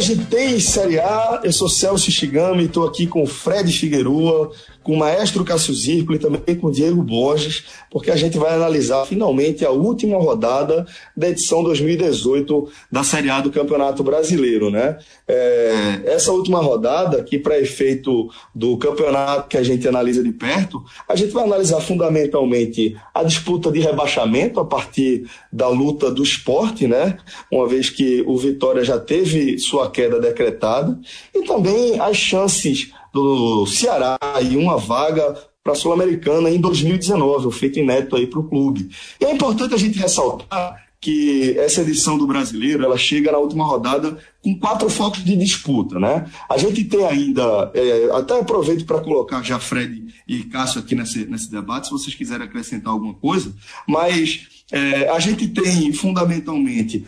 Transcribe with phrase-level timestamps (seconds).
[0.00, 0.16] Hoje
[0.58, 4.50] Série A, eu sou Celso Shigami, estou aqui com Fred Figueroa,
[4.82, 9.04] com o maestro Cássio e também com o Diego Borges, porque a gente vai analisar
[9.04, 10.86] finalmente a última rodada
[11.16, 14.70] da edição 2018 da Série A do Campeonato Brasileiro.
[14.70, 14.96] Né?
[15.28, 20.82] É, essa última rodada, que para efeito do campeonato que a gente analisa de perto,
[21.08, 26.86] a gente vai analisar fundamentalmente a disputa de rebaixamento a partir da luta do esporte,
[26.86, 27.18] né?
[27.52, 30.98] uma vez que o Vitória já teve sua queda decretada,
[31.34, 37.50] e também as chances do Ceará e uma vaga para a Sul-Americana em 2019, o
[37.50, 38.90] feito inédito aí para o clube.
[39.20, 43.64] E é importante a gente ressaltar que essa edição do Brasileiro ela chega na última
[43.64, 46.30] rodada com quatro focos de disputa, né?
[46.48, 51.24] A gente tem ainda, é, até aproveito para colocar já Fred e Cássio aqui nesse,
[51.24, 53.54] nesse debate, se vocês quiserem acrescentar alguma coisa,
[53.88, 57.06] mas é, a gente tem fundamentalmente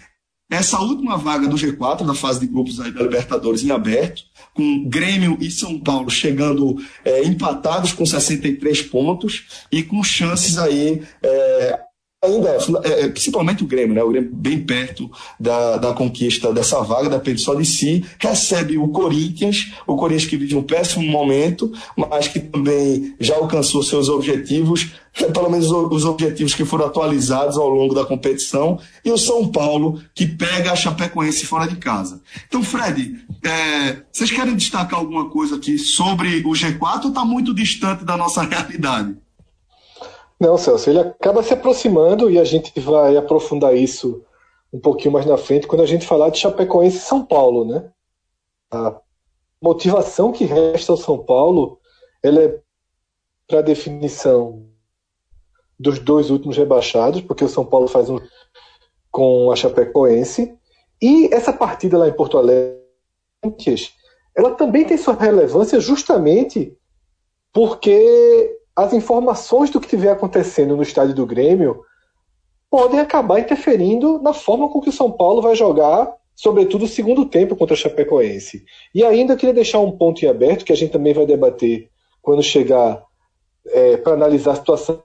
[0.53, 4.23] essa última vaga do G4 da fase de grupos aí da Libertadores em aberto,
[4.53, 11.03] com Grêmio e São Paulo chegando é, empatados com 63 pontos e com chances aí
[11.23, 11.81] é,
[12.23, 14.03] ainda, é, é, principalmente o Grêmio, né?
[14.03, 18.05] O Grêmio bem perto da, da conquista dessa vaga, depende só de si.
[18.19, 23.83] Recebe o Corinthians, o Corinthians que vive um péssimo momento, mas que também já alcançou
[23.83, 24.93] seus objetivos,
[25.35, 30.01] pelo menos os objetivos que foram atualizados ao longo da competição, e o São Paulo,
[30.15, 32.23] que pega a Chapecoense fora de casa.
[32.47, 37.53] Então, Fred, é, vocês querem destacar alguma coisa aqui sobre o G4 ou está muito
[37.53, 39.17] distante da nossa realidade?
[40.43, 44.25] Não, Celso, ele acaba se aproximando e a gente vai aprofundar isso
[44.73, 47.93] um pouquinho mais na frente quando a gente falar de Chapecoense e São Paulo, né?
[48.69, 49.01] A
[49.63, 51.79] motivação que resta ao São Paulo,
[52.25, 52.61] ela é
[53.47, 54.67] para definição
[55.79, 58.19] dos dois últimos rebaixados, porque o São Paulo faz um
[59.13, 60.59] com a Chapecoense,
[61.01, 62.83] e essa partida lá em Porto Alegre,
[64.35, 66.77] ela também tem sua relevância justamente
[67.53, 71.83] porque as informações do que estiver acontecendo no estádio do Grêmio
[72.71, 77.27] podem acabar interferindo na forma com que o São Paulo vai jogar, sobretudo o segundo
[77.27, 78.65] tempo contra a Chapecoense.
[78.95, 81.91] E ainda queria deixar um ponto em aberto que a gente também vai debater
[82.23, 83.05] quando chegar
[83.67, 85.03] é, para analisar a situação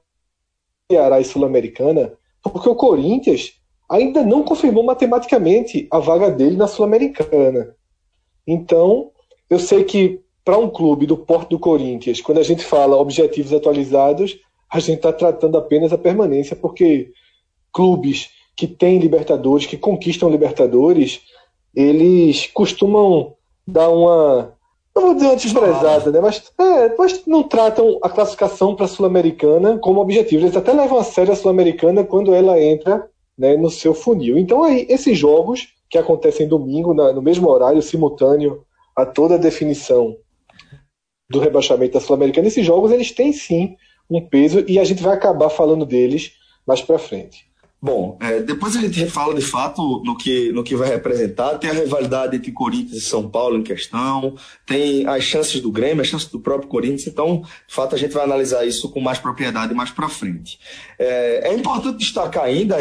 [0.89, 7.75] Ceará e Sul-Americana, porque o Corinthians ainda não confirmou matematicamente a vaga dele na Sul-Americana.
[8.47, 9.11] Então,
[9.49, 13.51] eu sei que para um clube do porte do Corinthians, quando a gente fala objetivos
[13.51, 14.39] atualizados,
[14.71, 17.11] a gente está tratando apenas a permanência, porque
[17.73, 21.19] clubes que têm Libertadores, que conquistam Libertadores,
[21.75, 23.33] eles costumam
[23.67, 24.53] dar uma.
[24.95, 26.21] Não vou dizer uma desprezada, né?
[26.21, 30.45] Mas, é, mas não tratam a classificação para a Sul-Americana como objetivo.
[30.45, 33.05] Eles até levam a sério a Sul-Americana quando ela entra
[33.37, 34.37] né, no seu funil.
[34.37, 38.63] Então, aí, esses jogos que acontecem domingo, na, no mesmo horário, simultâneo
[38.95, 40.15] a toda a definição
[41.29, 43.75] do rebaixamento da Sul-Americana, esses jogos eles têm sim
[44.09, 46.33] um peso e a gente vai acabar falando deles
[46.65, 47.47] mais para frente.
[47.79, 51.59] Bom, é, depois a gente fala de fato no que, no que vai representar.
[51.59, 56.01] Tem a rivalidade entre Corinthians e São Paulo em questão, tem as chances do Grêmio,
[56.01, 57.05] as chances do próprio Corinthians.
[57.05, 60.59] Então, de fato, a gente vai analisar isso com mais propriedade mais para frente.
[60.97, 62.77] É, é importante destacar ainda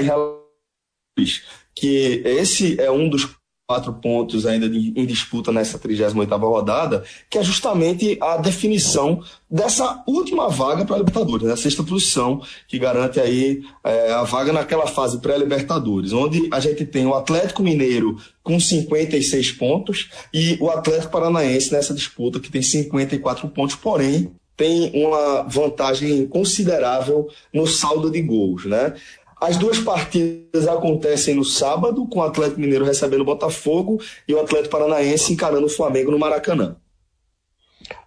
[1.75, 3.37] que esse é um dos
[3.69, 10.49] quatro pontos ainda em disputa nessa 38ª rodada, que é justamente a definição dessa última
[10.49, 11.53] vaga para a Libertadores, né?
[11.53, 16.87] a sexta posição, que garante aí é, a vaga naquela fase pré-Libertadores, onde a gente
[16.87, 22.63] tem o Atlético Mineiro com 56 pontos e o Atlético Paranaense nessa disputa que tem
[22.63, 28.95] 54 pontos, porém tem uma vantagem considerável no saldo de gols, né?
[29.39, 34.41] As duas partidas acontecem no sábado, com o Atlético Mineiro recebendo o Botafogo e o
[34.41, 36.77] Atlético Paranaense encarando o Flamengo no Maracanã.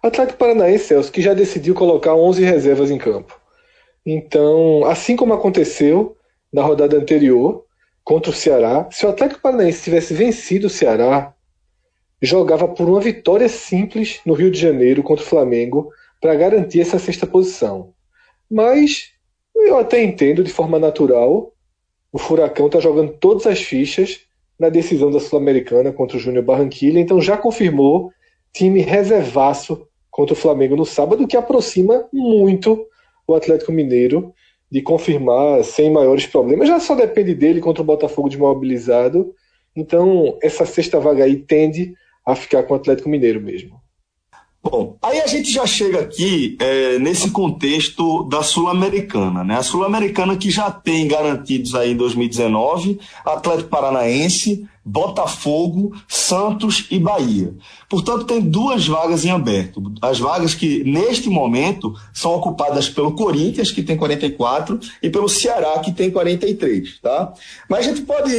[0.02, 3.38] Atlético Paranaense, Celso, que já decidiu colocar 11 reservas em campo.
[4.04, 6.16] Então, assim como aconteceu
[6.52, 7.64] na rodada anterior
[8.02, 11.32] contra o Ceará, se o Atlético Paranaense tivesse vencido o Ceará,
[12.20, 15.90] jogava por uma vitória simples no Rio de Janeiro contra o Flamengo
[16.20, 17.94] para garantir essa sexta posição.
[18.50, 19.12] Mas
[19.62, 21.52] eu até entendo de forma natural.
[22.12, 24.20] O Furacão está jogando todas as fichas
[24.58, 28.12] na decisão da Sul-Americana contra o Júnior Barranquilla, então já confirmou
[28.52, 32.86] time reservaço contra o Flamengo no sábado, que aproxima muito
[33.26, 34.34] o Atlético Mineiro
[34.70, 36.68] de confirmar sem maiores problemas.
[36.68, 39.34] Já só depende dele contra o Botafogo desmobilizado
[39.74, 41.94] Então, essa sexta vaga aí tende
[42.26, 43.79] a ficar com o Atlético Mineiro mesmo.
[44.62, 49.56] Bom, aí a gente já chega aqui é, nesse contexto da Sul-Americana, né?
[49.56, 57.54] A Sul-Americana que já tem garantidos aí em 2019 Atlético Paranaense, Botafogo, Santos e Bahia.
[57.88, 59.82] Portanto, tem duas vagas em aberto.
[60.02, 65.78] As vagas que, neste momento, são ocupadas pelo Corinthians, que tem 44, e pelo Ceará,
[65.78, 67.32] que tem 43, tá?
[67.68, 68.30] Mas a gente pode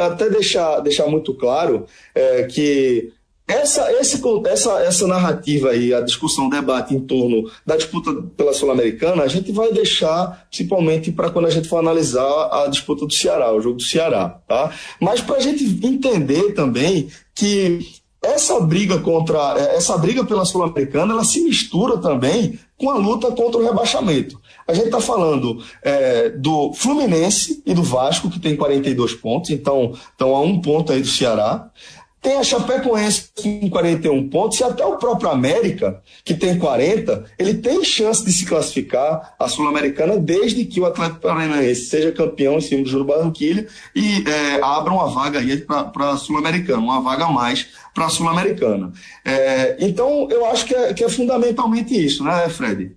[0.00, 3.12] até deixar, deixar muito claro é, que
[3.48, 8.52] essa, esse, essa, essa narrativa aí, a discussão, o debate em torno da disputa pela
[8.52, 13.12] Sul-Americana, a gente vai deixar principalmente para quando a gente for analisar a disputa do
[13.12, 14.70] Ceará, o jogo do Ceará, tá?
[15.00, 17.80] Mas para a gente entender também que
[18.22, 19.38] essa briga contra
[19.74, 24.38] essa briga pela Sul-Americana, ela se mistura também com a luta contra o rebaixamento.
[24.66, 29.94] A gente está falando é, do Fluminense e do Vasco, que tem 42 pontos, então
[30.10, 31.70] estão a um ponto aí do Ceará.
[32.20, 37.54] Tem a Chapecoense com 41 pontos e até o próprio América, que tem 40, ele
[37.54, 42.60] tem chance de se classificar a Sul-Americana desde que o Atlético Paranaense seja campeão em
[42.60, 47.26] cima do Júlio Barranquilha e é, abra uma vaga aí para a Sul-Americana, uma vaga
[47.26, 48.92] a mais para a Sul-Americana.
[49.24, 52.96] É, então, eu acho que é, que é fundamentalmente isso, né, Fred?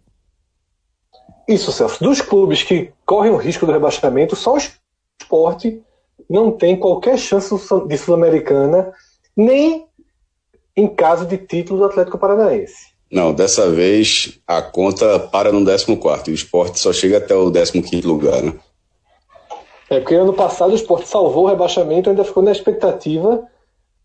[1.47, 2.03] Isso, Celso.
[2.03, 5.81] Dos clubes que correm o risco do rebaixamento, só o esporte
[6.29, 7.53] não tem qualquer chance
[7.87, 8.91] de Sul-Americana
[9.45, 9.85] nem
[10.75, 12.91] em caso de título do Atlético Paranaense.
[13.11, 17.51] Não, dessa vez a conta para no 14 e o esporte só chega até o
[17.51, 18.53] 15 lugar, né?
[19.89, 23.45] É, porque ano passado o esporte salvou o rebaixamento e ainda ficou na expectativa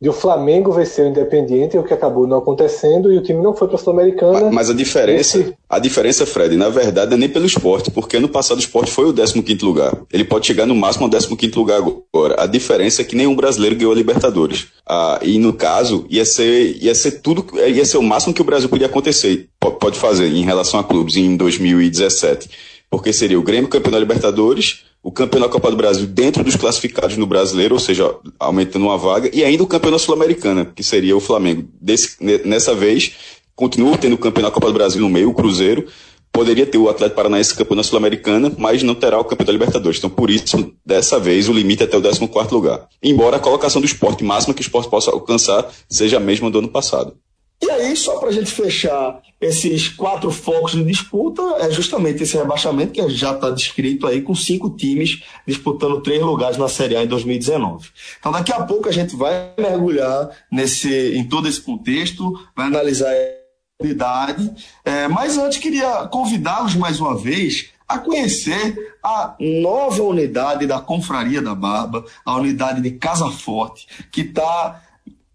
[0.00, 3.56] de o Flamengo vencer o Independiente, o que acabou não acontecendo, e o time não
[3.56, 4.40] foi para a Sul-Americana.
[4.42, 5.54] Mas, mas, a diferença, esse...
[5.68, 9.08] a diferença, Fred, na verdade, é nem pelo esporte, porque no passado o esporte foi
[9.08, 9.96] o 15 lugar.
[10.12, 12.42] Ele pode chegar no máximo ao 15 lugar agora.
[12.42, 14.66] A diferença é que nenhum brasileiro ganhou a Libertadores.
[14.86, 18.44] Ah, e no caso, ia ser, ia ser tudo, ia ser o máximo que o
[18.44, 22.50] Brasil podia acontecer, pode fazer em relação a clubes em 2017.
[22.90, 26.56] Porque seria o Grêmio campeão da Libertadores, o campeão da Copa do Brasil dentro dos
[26.56, 30.82] classificados no brasileiro, ou seja, aumentando uma vaga, e ainda o campeão da Sul-Americana, que
[30.82, 31.64] seria o Flamengo.
[31.80, 33.12] Desse, nessa vez,
[33.54, 35.86] continua tendo o campeão da Copa do Brasil no meio, o Cruzeiro.
[36.32, 39.98] Poderia ter o Atlético Paranaense campeão da Sul-Americana, mas não terá o campeão da Libertadores.
[39.98, 42.88] Então, por isso, dessa vez, o limite é até o 14 lugar.
[43.00, 46.58] Embora a colocação do esporte máxima que o esporte possa alcançar seja a mesma do
[46.58, 47.16] ano passado.
[47.62, 52.36] E aí, só para a gente fechar esses quatro focos de disputa, é justamente esse
[52.36, 57.02] rebaixamento que já está descrito aí com cinco times disputando três lugares na Série A
[57.02, 57.88] em 2019.
[58.18, 63.10] Então, daqui a pouco a gente vai mergulhar nesse, em todo esse contexto, vai analisar
[63.10, 64.50] a unidade.
[64.84, 71.40] É, mas antes, queria convidá-los mais uma vez a conhecer a nova unidade da Confraria
[71.40, 74.82] da Barba, a unidade de Casa Forte, que está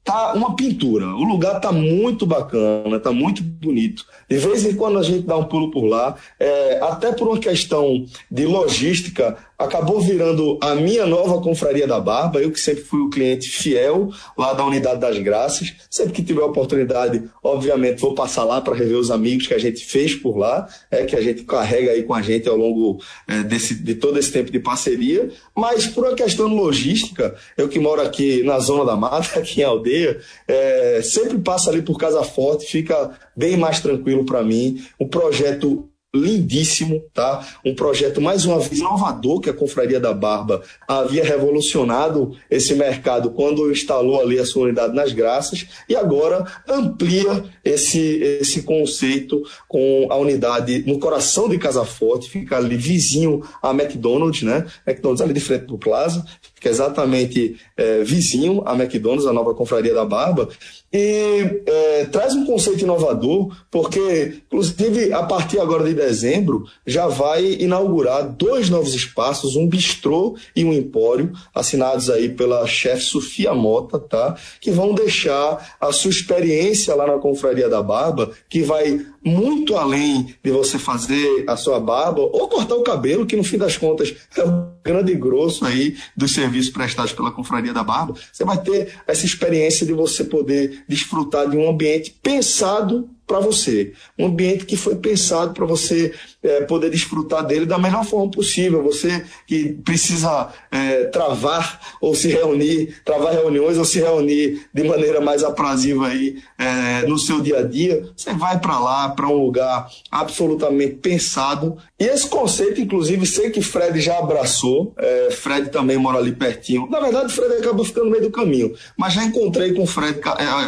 [0.03, 1.07] tá uma pintura.
[1.07, 4.05] O lugar tá muito bacana, tá muito bonito.
[4.29, 7.39] De vez em quando a gente dá um pulo por lá, é, até por uma
[7.39, 13.01] questão de logística, acabou virando a minha nova confraria da Barba, eu que sempre fui
[13.01, 15.73] o cliente fiel lá da Unidade das Graças.
[15.89, 19.85] Sempre que tiver oportunidade, obviamente, vou passar lá para rever os amigos que a gente
[19.85, 23.43] fez por lá, é, que a gente carrega aí com a gente ao longo é,
[23.43, 25.29] desse, de todo esse tempo de parceria.
[25.55, 29.63] Mas por uma questão logística, eu que moro aqui na Zona da Mata, aqui em
[29.63, 34.81] Aldeia, é, sempre passa ali por Casa Forte, fica bem mais tranquilo para mim.
[34.99, 37.47] Um projeto lindíssimo, tá?
[37.65, 43.31] Um projeto mais uma vez inovador que a Confraria da Barba havia revolucionado esse mercado
[43.31, 47.99] quando instalou ali a sua unidade nas Graças e agora amplia esse
[48.41, 54.43] esse conceito com a unidade no coração de Casa Forte, fica ali vizinho a McDonald's,
[54.43, 54.65] né?
[54.85, 56.25] McDonald's ali de frente do Plaza,
[56.61, 60.47] fica exatamente é, vizinho a McDonald's, a nova Confraria da Barba
[60.93, 67.45] e é, traz um conceito inovador, porque, inclusive, a partir agora de dezembro, já vai
[67.53, 73.97] inaugurar dois novos espaços, um bistrô e um empório, assinados aí pela chefe Sofia Mota,
[73.99, 74.35] tá?
[74.59, 80.35] Que vão deixar a sua experiência lá na Confraria da Barba, que vai muito além
[80.43, 84.13] de você fazer a sua barba ou cortar o cabelo, que no fim das contas
[84.35, 84.41] é
[84.83, 88.15] grande grosso aí dos serviços prestados pela Confraria da Barba.
[88.31, 93.93] Você vai ter essa experiência de você poder desfrutar de um ambiente pensado para você.
[94.19, 98.83] Um ambiente que foi pensado para você é, poder desfrutar dele da melhor forma possível.
[98.83, 105.21] Você que precisa é, travar ou se reunir, travar reuniões ou se reunir de maneira
[105.21, 109.45] mais aprazível aí é, no seu dia a dia, você vai para lá, para um
[109.45, 111.77] lugar absolutamente pensado.
[111.97, 114.93] E esse conceito, inclusive, sei que Fred já abraçou
[115.31, 116.87] Fred também mora ali pertinho.
[116.89, 118.73] Na verdade, Fred acabou ficando no meio do caminho.
[118.97, 120.19] Mas já encontrei com Fred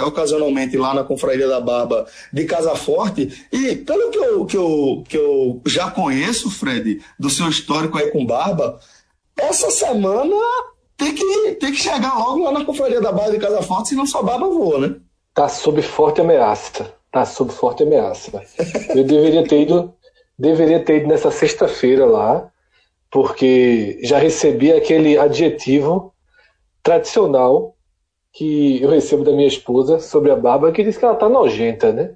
[0.05, 3.48] ocasionalmente lá na Confraria da Barba de Casa Forte.
[3.51, 8.12] E pelo que eu, que eu, que eu já conheço, Fred, do seu histórico aí
[8.12, 8.79] com Barba,
[9.38, 10.36] essa semana
[10.95, 14.05] tem que, tem que chegar logo lá na Confraria da Barba de Casa Forte, senão
[14.05, 14.95] sua barba voa, né?
[15.33, 16.93] Tá sob forte ameaça.
[17.12, 18.31] Tá sob forte ameaça.
[18.95, 19.93] Eu deveria ter ido,
[20.38, 22.51] deveria ter ido nessa sexta-feira lá,
[23.10, 26.13] porque já recebi aquele adjetivo
[26.83, 27.75] tradicional
[28.31, 31.91] que eu recebo da minha esposa sobre a barba, que diz que ela tá nojenta,
[31.91, 32.13] né?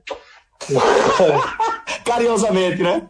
[2.06, 3.08] Carinhosamente, né?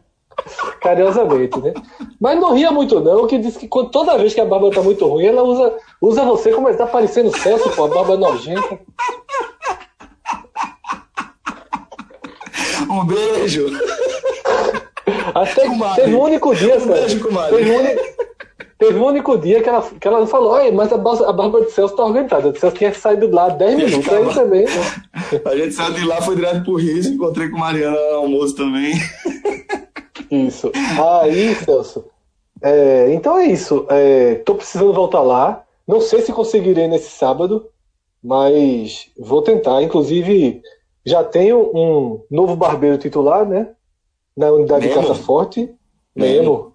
[0.81, 1.73] Carinhosamente, né?
[2.19, 5.05] Mas não ria muito, não, que diz que toda vez que a barba tá muito
[5.07, 8.79] ruim, ela usa, usa você como está parecendo Celso, com a barba nojenta.
[12.89, 13.67] Um beijo.
[15.33, 17.95] Até teve um único dia, um beijo, Teve um,
[18.77, 21.95] teve um único dia que ela, que ela falou, mas a, a barba de Celso
[21.95, 22.49] tá organizada.
[22.49, 24.65] O Celso tinha saído de lá 10 minutos, aí também.
[24.65, 24.71] Né?
[25.45, 28.93] A gente saiu de lá, foi direto pro Rio, encontrei com Mariana no almoço também.
[30.29, 30.71] Isso.
[31.21, 32.05] Aí, Celso.
[32.61, 33.85] É, então é isso.
[33.89, 35.63] É, tô precisando voltar lá.
[35.87, 37.67] Não sei se conseguirei nesse sábado,
[38.23, 39.81] mas vou tentar.
[39.81, 40.61] Inclusive,
[41.05, 43.69] já tenho um novo barbeiro titular, né?
[44.35, 45.01] Na unidade Memo.
[45.01, 45.69] de Casa Forte.
[46.15, 46.73] Memo.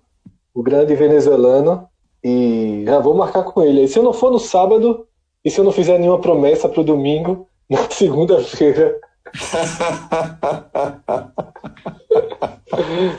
[0.54, 1.86] O grande venezuelano.
[2.24, 3.82] E já vou marcar com ele.
[3.82, 5.06] E se eu não for no sábado,
[5.44, 8.94] e se eu não fizer nenhuma promessa para o domingo, na segunda-feira.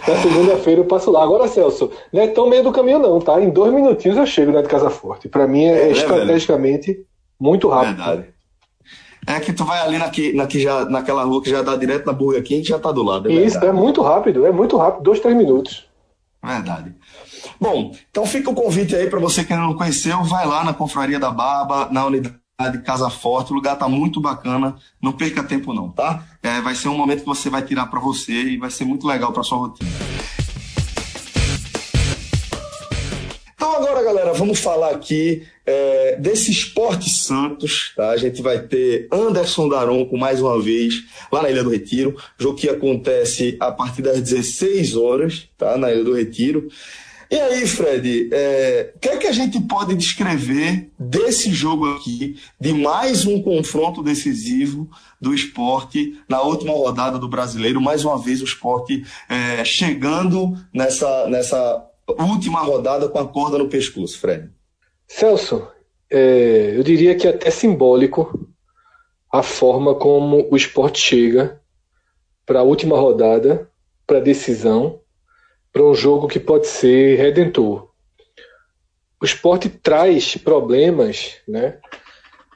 [0.08, 1.24] na segunda-feira eu passo lá.
[1.24, 3.42] Agora, Celso, não é tão meio do caminho, não, tá?
[3.42, 5.28] Em dois minutinhos eu chego na de Casa Forte.
[5.28, 7.04] Para mim é, é estrategicamente
[7.40, 7.98] muito rápido.
[7.98, 8.34] Verdade.
[9.26, 11.76] É que tu vai ali na que, na que já, naquela rua que já dá
[11.76, 13.32] direto na Burger King já tá do lado.
[13.32, 15.88] É Isso, é muito rápido, é muito rápido, dois, três minutos.
[16.44, 16.94] Verdade.
[17.60, 20.74] Bom, então fica o convite aí para você que ainda não conheceu, vai lá na
[20.74, 22.43] Confraria da Barba, na unidade
[22.86, 26.24] Casa Forte, o lugar tá muito bacana, não perca tempo não, tá?
[26.42, 29.08] É, vai ser um momento que você vai tirar para você e vai ser muito
[29.08, 29.90] legal para sua rotina.
[33.56, 38.12] Então agora, galera, vamos falar aqui é, desse Esporte Santos, tá?
[38.12, 42.56] A gente vai ter Anderson Daronco mais uma vez lá na Ilha do Retiro, jogo
[42.56, 45.76] que acontece a partir das 16 horas, tá?
[45.76, 46.68] Na Ilha do Retiro.
[47.34, 52.40] E aí, Fred, é, o que é que a gente pode descrever desse jogo aqui,
[52.62, 54.88] de mais um confronto decisivo
[55.20, 57.82] do esporte na última rodada do brasileiro?
[57.82, 63.68] Mais uma vez o esporte é, chegando nessa, nessa última rodada com a corda no
[63.68, 64.52] pescoço, Fred?
[65.08, 65.68] Celso,
[66.12, 68.48] é, eu diria que é até simbólico
[69.32, 71.60] a forma como o esporte chega
[72.46, 73.72] para a última rodada,
[74.06, 75.00] para a decisão,
[75.74, 77.90] para um jogo que pode ser redentor.
[79.20, 81.80] O esporte traz problemas né,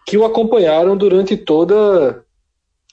[0.06, 2.24] que o acompanharam durante toda,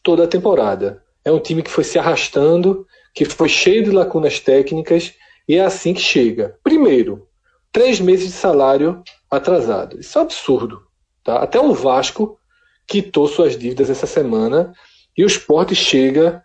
[0.03, 1.03] toda a temporada.
[1.23, 5.13] É um time que foi se arrastando, que foi cheio de lacunas técnicas
[5.47, 6.59] e é assim que chega.
[6.65, 7.29] Primeiro,
[7.71, 10.01] três meses de salário atrasado.
[10.01, 10.83] Isso é um absurdo.
[11.23, 11.37] Tá?
[11.43, 12.39] Até o Vasco
[12.87, 14.73] quitou suas dívidas essa semana
[15.17, 16.43] e o esporte chega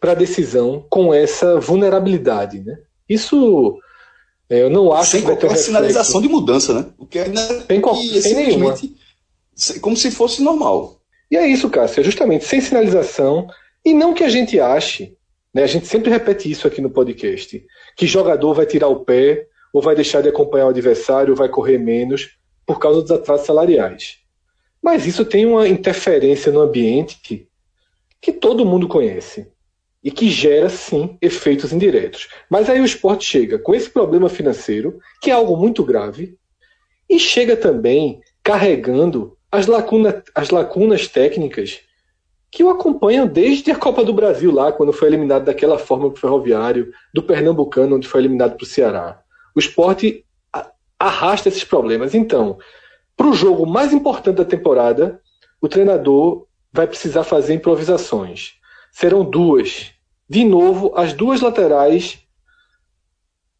[0.00, 2.60] para a decisão com essa vulnerabilidade.
[2.60, 2.78] Né?
[3.08, 3.78] Isso
[4.48, 6.86] é, eu não acho sem uma sinalização de mudança, né?
[6.98, 7.26] O que é
[7.66, 8.74] sem, qual, sem nenhuma.
[9.80, 11.00] Como se fosse normal.
[11.30, 13.46] E é isso, Cássio, é justamente sem sinalização
[13.84, 15.16] e não que a gente ache
[15.54, 15.64] né?
[15.64, 17.64] A gente sempre repete isso aqui no podcast:
[17.96, 21.48] que jogador vai tirar o pé, ou vai deixar de acompanhar o adversário, ou vai
[21.48, 24.18] correr menos por causa dos atrasos salariais.
[24.82, 27.46] Mas isso tem uma interferência no ambiente que,
[28.20, 29.48] que todo mundo conhece
[30.02, 32.28] e que gera, sim, efeitos indiretos.
[32.48, 36.36] Mas aí o esporte chega com esse problema financeiro, que é algo muito grave,
[37.08, 41.80] e chega também carregando as, lacuna, as lacunas técnicas
[42.50, 46.16] que o acompanham desde a Copa do Brasil lá, quando foi eliminado daquela forma para
[46.16, 49.20] o Ferroviário, do Pernambucano, onde foi eliminado para o Ceará.
[49.54, 50.24] O esporte
[50.98, 52.14] arrasta esses problemas.
[52.14, 52.58] Então,
[53.16, 55.20] para o jogo mais importante da temporada,
[55.60, 58.59] o treinador vai precisar fazer improvisações.
[58.92, 59.92] Serão duas.
[60.28, 62.18] De novo, as duas laterais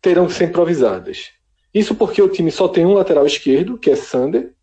[0.00, 1.30] terão que ser improvisadas.
[1.72, 4.54] Isso porque o time só tem um lateral esquerdo, que é Sander,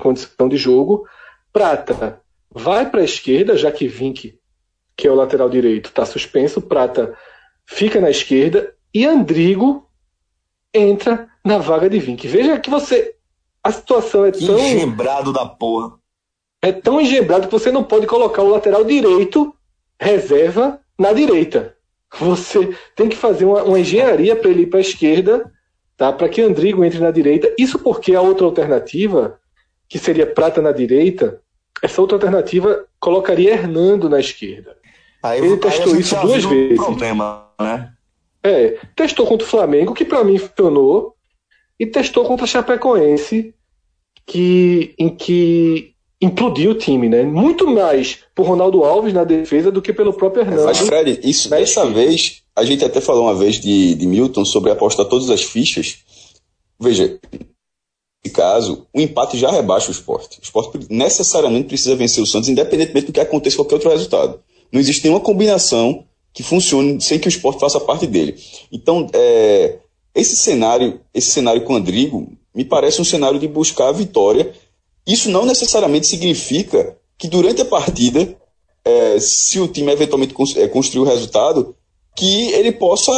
[0.00, 1.06] condição de jogo.
[1.52, 4.38] Prata vai para a esquerda, já que Vink,
[4.96, 7.16] que é o lateral direito, está suspenso, Prata
[7.66, 9.88] fica na esquerda e Andrigo
[10.74, 12.26] entra na vaga de Vink.
[12.26, 13.16] Veja que você.
[13.62, 14.58] A situação é tão.
[14.58, 15.99] Engembrado da porra.
[16.62, 19.54] É tão engembrado que você não pode colocar o lateral direito,
[19.98, 21.74] reserva, na direita.
[22.18, 25.50] Você tem que fazer uma, uma engenharia para ele ir para a esquerda
[26.00, 26.10] tá?
[26.10, 27.54] para que Andrigo entre na direita.
[27.58, 29.38] Isso porque a outra alternativa,
[29.86, 31.42] que seria Prata na direita,
[31.82, 34.78] essa outra alternativa colocaria Hernando na esquerda.
[35.22, 36.78] Aí, Ele testou isso duas vezes.
[36.78, 37.92] Problema, né?
[38.42, 41.14] É, testou contra o Flamengo, que para mim funcionou,
[41.78, 43.54] e testou contra a Chapecoense,
[44.24, 47.22] que, em que implodiu o time, né?
[47.22, 50.66] Muito mais por Ronaldo Alves na defesa do que pelo próprio Hernando.
[50.66, 54.70] Mas, Fred, isso dessa vez, a gente até falou uma vez de, de Milton sobre
[54.70, 55.98] apostar todas as fichas.
[56.78, 60.38] Veja, nesse caso, o empate já rebaixa o esporte.
[60.38, 64.40] O esporte necessariamente precisa vencer o Santos, independentemente do que aconteça qualquer outro resultado.
[64.70, 68.36] Não existe nenhuma combinação que funcione sem que o esporte faça parte dele.
[68.70, 69.78] Então, é,
[70.14, 74.52] esse cenário, esse cenário com o Andrigo, me parece um cenário de buscar a vitória.
[75.06, 78.36] Isso não necessariamente significa que durante a partida,
[78.84, 81.74] é, se o time eventualmente é, construir o resultado,
[82.16, 83.12] que ele possa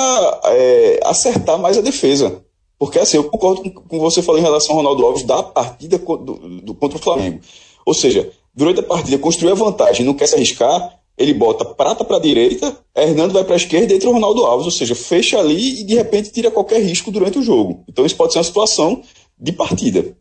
[0.44, 2.42] é, acertar mais a defesa.
[2.78, 6.60] Porque assim, eu concordo com, você falou em relação ao Ronaldo Alves da partida do,
[6.60, 7.40] do, contra o Flamengo.
[7.86, 12.04] Ou seja, durante a partida construiu a vantagem, não quer se arriscar, ele bota prata
[12.04, 14.94] para a direita, Hernando vai para a esquerda e entra o Ronaldo Alves, ou seja,
[14.94, 17.84] fecha ali e de repente tira qualquer risco durante o jogo.
[17.88, 19.02] Então isso pode ser uma situação
[19.38, 20.16] de partida.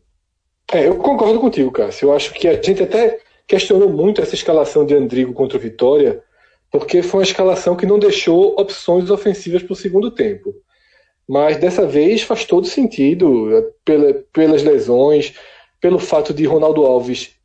[0.72, 2.08] É, eu concordo contigo, Cássio.
[2.08, 6.22] Eu acho que a gente até questionou muito essa escalação de Andrigo contra o Vitória,
[6.70, 10.54] porque foi uma escalação que não deixou opções ofensivas para o segundo tempo.
[11.28, 15.34] Mas dessa vez faz todo sentido, pela, pelas lesões,
[15.78, 17.36] pelo fato de Ronaldo Alves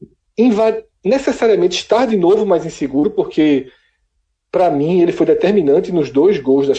[1.04, 3.70] necessariamente estar de novo mais inseguro, porque
[4.52, 6.74] para mim ele foi determinante nos dois gols da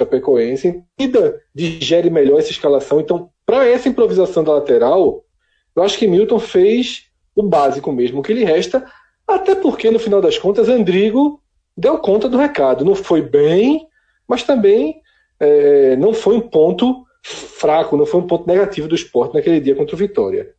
[0.00, 0.82] Chapecoense.
[0.98, 3.00] Ainda digere melhor essa escalação.
[3.00, 5.24] Então, para essa improvisação da lateral,
[5.74, 8.84] eu acho que Milton fez o básico mesmo, que lhe resta,
[9.26, 11.40] até porque no final das contas Andrigo
[11.76, 12.84] deu conta do recado.
[12.84, 13.86] Não foi bem,
[14.28, 15.00] mas também
[15.40, 19.74] é, não foi um ponto fraco, não foi um ponto negativo do esporte naquele dia
[19.74, 20.54] contra o Vitória.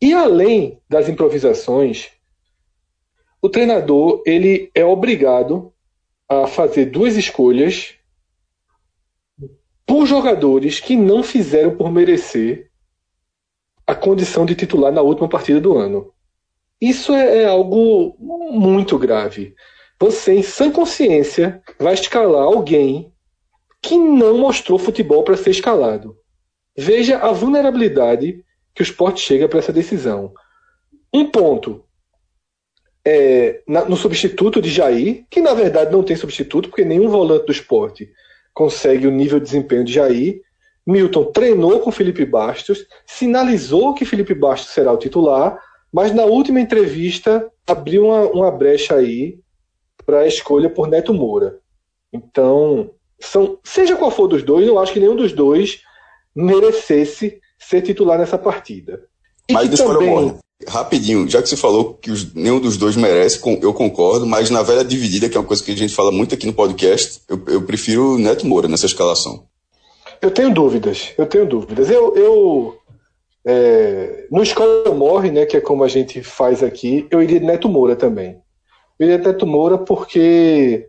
[0.00, 2.10] E além das improvisações,
[3.40, 5.72] o treinador ele é obrigado
[6.28, 7.94] a fazer duas escolhas
[9.86, 12.67] por jogadores que não fizeram por merecer
[13.88, 16.12] a condição de titular na última partida do ano.
[16.78, 18.14] Isso é, é algo
[18.52, 19.54] muito grave.
[19.98, 23.10] Você, em sã consciência, vai escalar alguém
[23.80, 26.18] que não mostrou futebol para ser escalado.
[26.76, 30.34] Veja a vulnerabilidade que o esporte chega para essa decisão.
[31.12, 31.82] Um ponto
[33.06, 37.46] é, na, no substituto de Jair, que na verdade não tem substituto, porque nenhum volante
[37.46, 38.10] do esporte
[38.52, 40.42] consegue o nível de desempenho de Jair.
[40.88, 45.60] Milton treinou com Felipe Bastos, sinalizou que Felipe Bastos será o titular,
[45.92, 49.38] mas na última entrevista abriu uma, uma brecha aí
[50.06, 51.58] para a escolha por Neto Moura.
[52.10, 55.82] Então, são, seja qual for dos dois, eu acho que nenhum dos dois
[56.34, 59.02] merecesse ser titular nessa partida.
[59.46, 60.36] E mas também...
[60.66, 64.62] Rapidinho, já que você falou que os, nenhum dos dois merece, eu concordo, mas na
[64.62, 67.40] velha dividida, que é uma coisa que a gente fala muito aqui no podcast, eu,
[67.46, 69.46] eu prefiro Neto Moura nessa escalação.
[70.20, 71.90] Eu tenho dúvidas, eu tenho dúvidas.
[71.90, 72.78] Eu, eu
[73.44, 77.46] é, no Escola Morre, né, que é como a gente faz aqui, eu iria de
[77.46, 78.40] Neto Moura também.
[78.98, 80.88] Eu iria de Neto Moura porque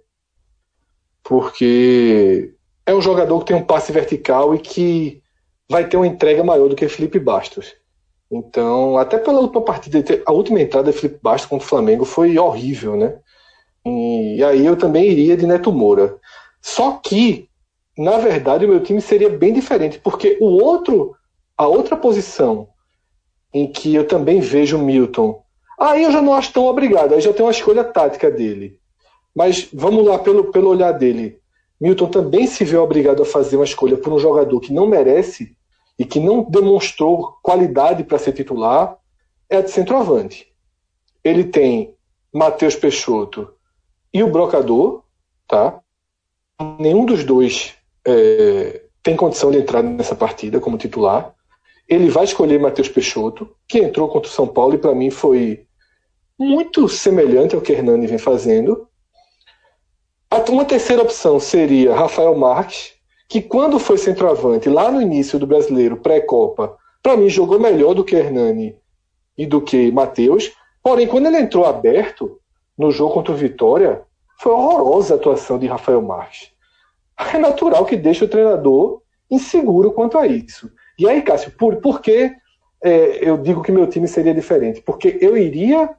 [1.24, 2.54] porque
[2.86, 5.22] é um jogador que tem um passe vertical e que
[5.70, 7.76] vai ter uma entrega maior do que Felipe Bastos.
[8.32, 12.38] Então, até pela última partida, a última entrada de Felipe Bastos contra o Flamengo foi
[12.38, 13.18] horrível, né?
[13.86, 16.18] E aí eu também iria de Neto Moura.
[16.62, 17.48] Só que,
[17.99, 21.17] na verdade, o meu time seria bem diferente, porque o outro,
[21.57, 22.69] a outra posição
[23.53, 25.43] em que eu também vejo o Milton,
[25.77, 28.79] aí eu já não acho tão obrigado, aí já tem uma escolha tática dele.
[29.35, 31.41] Mas vamos lá pelo, pelo olhar dele.
[31.77, 35.57] Milton também se vê obrigado a fazer uma escolha por um jogador que não merece
[35.97, 38.97] e que não demonstrou qualidade para ser titular,
[39.49, 40.47] é de centroavante.
[41.21, 41.93] Ele tem
[42.33, 43.53] Matheus Peixoto
[44.13, 45.03] e o Brocador,
[45.45, 45.81] tá?
[46.79, 47.77] Nenhum dos dois
[48.10, 51.34] é, tem condição de entrar nessa partida como titular.
[51.88, 55.65] Ele vai escolher Matheus Peixoto, que entrou contra o São Paulo e para mim foi
[56.38, 58.88] muito semelhante ao que Hernani vem fazendo.
[60.50, 62.93] Uma terceira opção seria Rafael Marques,
[63.28, 68.04] que quando foi centroavante lá no início do brasileiro pré-copa, para mim jogou melhor do
[68.04, 68.76] que Hernani
[69.38, 70.52] e do que Matheus.
[70.84, 72.39] Porém, quando ele entrou aberto
[72.78, 74.02] no jogo contra o Vitória,
[74.39, 76.52] foi horrorosa a atuação de Rafael Marques.
[77.34, 80.71] É natural que deixe o treinador inseguro quanto a isso.
[80.97, 82.32] E aí, Cássio, por, por que
[82.82, 84.82] é, eu digo que meu time seria diferente?
[84.82, 85.89] Porque eu iria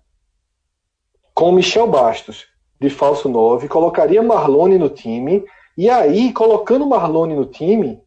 [1.35, 2.47] com Michel Bastos,
[2.81, 5.45] de falso 9, colocaria Marlone no time,
[5.77, 8.03] e aí, colocando Marlone no time,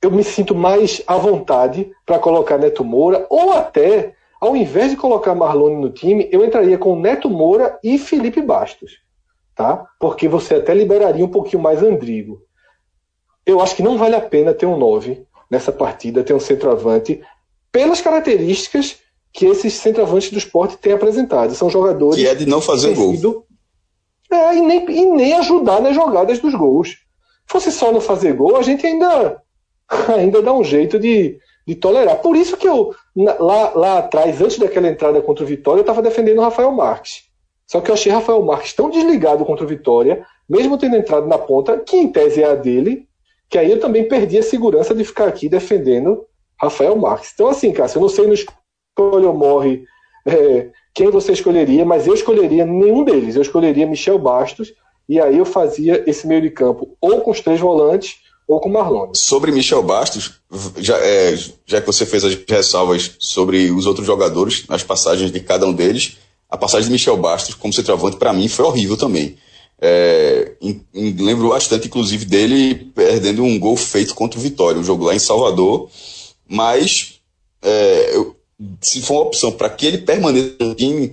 [0.00, 4.96] eu me sinto mais à vontade para colocar Neto Moura, ou até, ao invés de
[4.96, 9.03] colocar Marlone no time, eu entraria com Neto Moura e Felipe Bastos.
[9.54, 9.86] Tá?
[10.00, 12.42] Porque você até liberaria um pouquinho mais Andrigo.
[13.46, 17.22] Eu acho que não vale a pena ter um 9 nessa partida, ter um centroavante,
[17.70, 18.98] pelas características
[19.32, 21.54] que esses centroavantes do esporte têm apresentado.
[21.54, 22.16] São jogadores.
[22.16, 23.12] Que é de não fazer gol.
[23.12, 23.44] Sido,
[24.30, 26.96] é, e, nem, e nem ajudar nas jogadas dos gols.
[27.46, 29.40] Fosse só não fazer gol, a gente ainda
[30.16, 32.16] ainda dá um jeito de, de tolerar.
[32.16, 36.02] Por isso que eu, lá, lá atrás, antes daquela entrada contra o Vitória, eu estava
[36.02, 37.24] defendendo o Rafael Marques.
[37.66, 41.38] Só que eu achei Rafael Marques tão desligado contra o Vitória, mesmo tendo entrado na
[41.38, 43.06] ponta, que em tese é a dele,
[43.48, 46.24] que aí eu também perdi a segurança de ficar aqui defendendo
[46.60, 47.30] Rafael Marques.
[47.34, 49.84] Então, assim, Cássio, eu não sei no escolha ou morre
[50.26, 53.36] é, quem você escolheria, mas eu escolheria nenhum deles.
[53.36, 54.72] Eu escolheria Michel Bastos,
[55.08, 58.68] e aí eu fazia esse meio de campo ou com os três volantes ou com
[58.68, 59.12] Marlon.
[59.14, 60.40] Sobre Michel Bastos,
[60.78, 61.34] já, é,
[61.66, 65.72] já que você fez as ressalvas sobre os outros jogadores, as passagens de cada um
[65.72, 66.18] deles,
[66.50, 69.36] a passagem de Michel Bastos como centroavante, para mim, foi horrível também.
[69.80, 74.84] É, em, em, lembro bastante, inclusive, dele perdendo um gol feito contra o Vitória, um
[74.84, 75.90] jogo lá em Salvador.
[76.48, 77.20] Mas,
[77.62, 78.36] é, eu,
[78.80, 81.12] se for uma opção para que ele permaneça no time,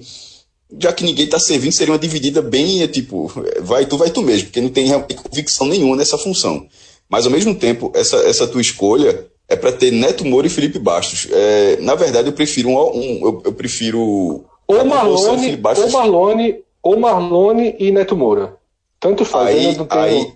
[0.79, 4.21] já que ninguém está servindo, seria uma dividida bem, é, tipo, vai tu, vai tu
[4.21, 6.67] mesmo, porque não tem convicção nenhuma nessa função.
[7.09, 10.79] Mas ao mesmo tempo, essa, essa tua escolha é para ter Neto Moura e Felipe
[10.79, 11.27] Bastos.
[11.29, 14.45] É, na verdade, eu prefiro um, um eu, eu, prefiro
[14.77, 18.55] ou Marlone, ou Marlone, ou Marlone e Neto Moura.
[18.99, 19.49] Tanto faz.
[19.49, 19.87] Aí, tenho...
[19.89, 20.33] aí,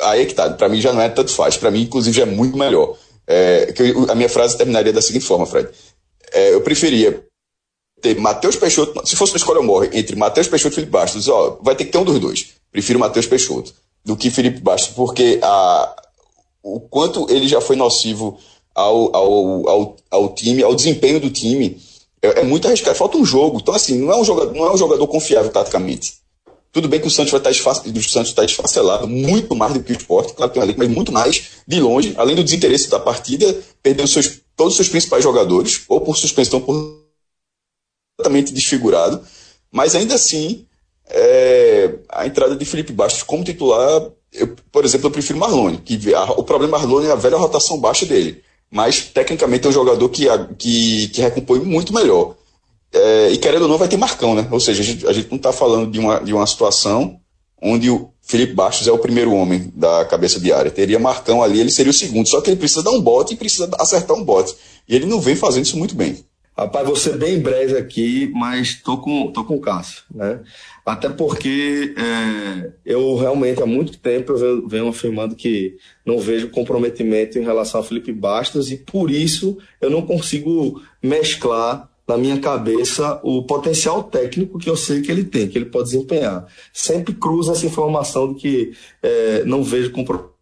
[0.00, 0.50] aí é que tá.
[0.50, 1.56] Para mim já não é tanto faz.
[1.56, 2.96] Para mim, inclusive, já é muito melhor.
[3.26, 5.68] É, que eu, a minha frase terminaria da seguinte forma, Fred.
[6.32, 7.24] É, eu preferia
[8.00, 11.58] ter Matheus Peixoto, se fosse uma escolha morre entre Matheus Peixoto e Felipe Bastos, ó,
[11.62, 12.54] vai ter que ter um dos dois.
[12.70, 13.72] Prefiro Matheus Peixoto
[14.04, 15.96] do que Felipe Bastos, porque a,
[16.62, 18.38] o quanto ele já foi nocivo
[18.74, 21.80] ao, ao, ao, ao time, ao desempenho do time,
[22.26, 22.96] é, é, muito arriscado.
[22.96, 23.58] Falta um jogo.
[23.60, 26.14] Então, assim, não é um jogador, não é um jogador confiável taticamente.
[26.72, 27.50] Tudo bem que o Santos vai estar
[27.98, 30.94] o Santos está esfacelado, muito mais do que o esporte, claro que tem uma mas
[30.94, 35.24] muito mais, de longe, além do desinteresse da partida, perdeu seus, todos os seus principais
[35.24, 36.74] jogadores, ou por suspensão, por
[38.16, 39.22] completamente desfigurado.
[39.70, 40.66] Mas ainda assim,
[41.08, 46.14] é, a entrada de Felipe Bastos como titular, eu, por exemplo, eu prefiro Marlone, que
[46.14, 50.08] a, o problema Marlone é a velha rotação baixa dele, mas tecnicamente é um jogador
[50.08, 50.26] que,
[50.58, 52.34] que, que recompõe muito melhor.
[52.92, 54.46] É, e querendo ou não, vai ter Marcão, né?
[54.50, 57.18] Ou seja, a gente, a gente não está falando de uma, de uma situação
[57.60, 60.70] onde o Felipe Bastos é o primeiro homem da cabeça de área.
[60.70, 62.28] Teria Marcão ali, ele seria o segundo.
[62.28, 64.54] Só que ele precisa dar um bote e precisa acertar um bote.
[64.88, 66.24] E ele não vem fazendo isso muito bem.
[66.58, 70.40] Rapaz, vou ser bem breve aqui, mas tô com, tô com o Cássio, né?
[70.86, 77.38] Até porque é, eu realmente há muito tempo eu venho, afirmando que não vejo comprometimento
[77.38, 83.20] em relação a Felipe Bastos e por isso eu não consigo mesclar na minha cabeça
[83.22, 86.46] o potencial técnico que eu sei que ele tem, que ele pode desempenhar.
[86.72, 90.35] Sempre cruza essa informação de que é, não vejo comprometimento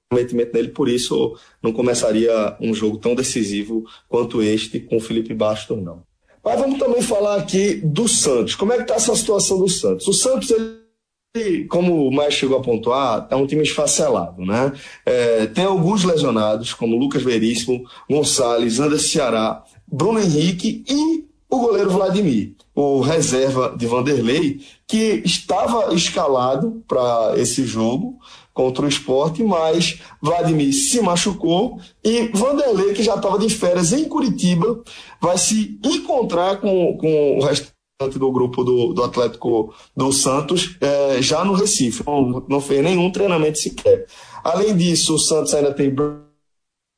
[0.53, 5.83] nele, por isso não começaria um jogo tão decisivo quanto este com o Felipe Bastos,
[5.83, 6.03] não.
[6.45, 8.55] Mas vamos também falar aqui do Santos.
[8.55, 10.07] Como é que está essa situação do Santos?
[10.07, 14.73] O Santos, ele, como o Maestro chegou a pontuar, é um time esfacelado, né?
[15.07, 21.91] É, tem alguns lesionados, como Lucas Veríssimo, Gonçalves, Anderson Ceará, Bruno Henrique e o goleiro
[21.91, 28.19] Vladimir, o reserva de Vanderlei, que estava escalado para esse jogo
[28.55, 34.09] contra o esporte, mas Vladimir se machucou e Vanderlei, que já estava de férias em
[34.09, 34.83] Curitiba,
[35.21, 37.75] vai se encontrar com, com o restante
[38.17, 42.05] do grupo do, do Atlético do Santos é, já no Recife.
[42.07, 44.07] Não, não fez nenhum treinamento sequer.
[44.45, 45.93] Além disso, o Santos ainda tem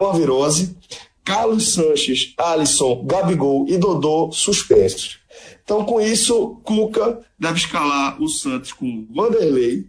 [0.01, 0.77] uma virose,
[1.25, 5.19] Carlos Sanches, Alisson, Gabigol e Dodô suspensos.
[5.65, 9.87] Então, com isso, Cuca deve escalar o Santos com Vanderlei,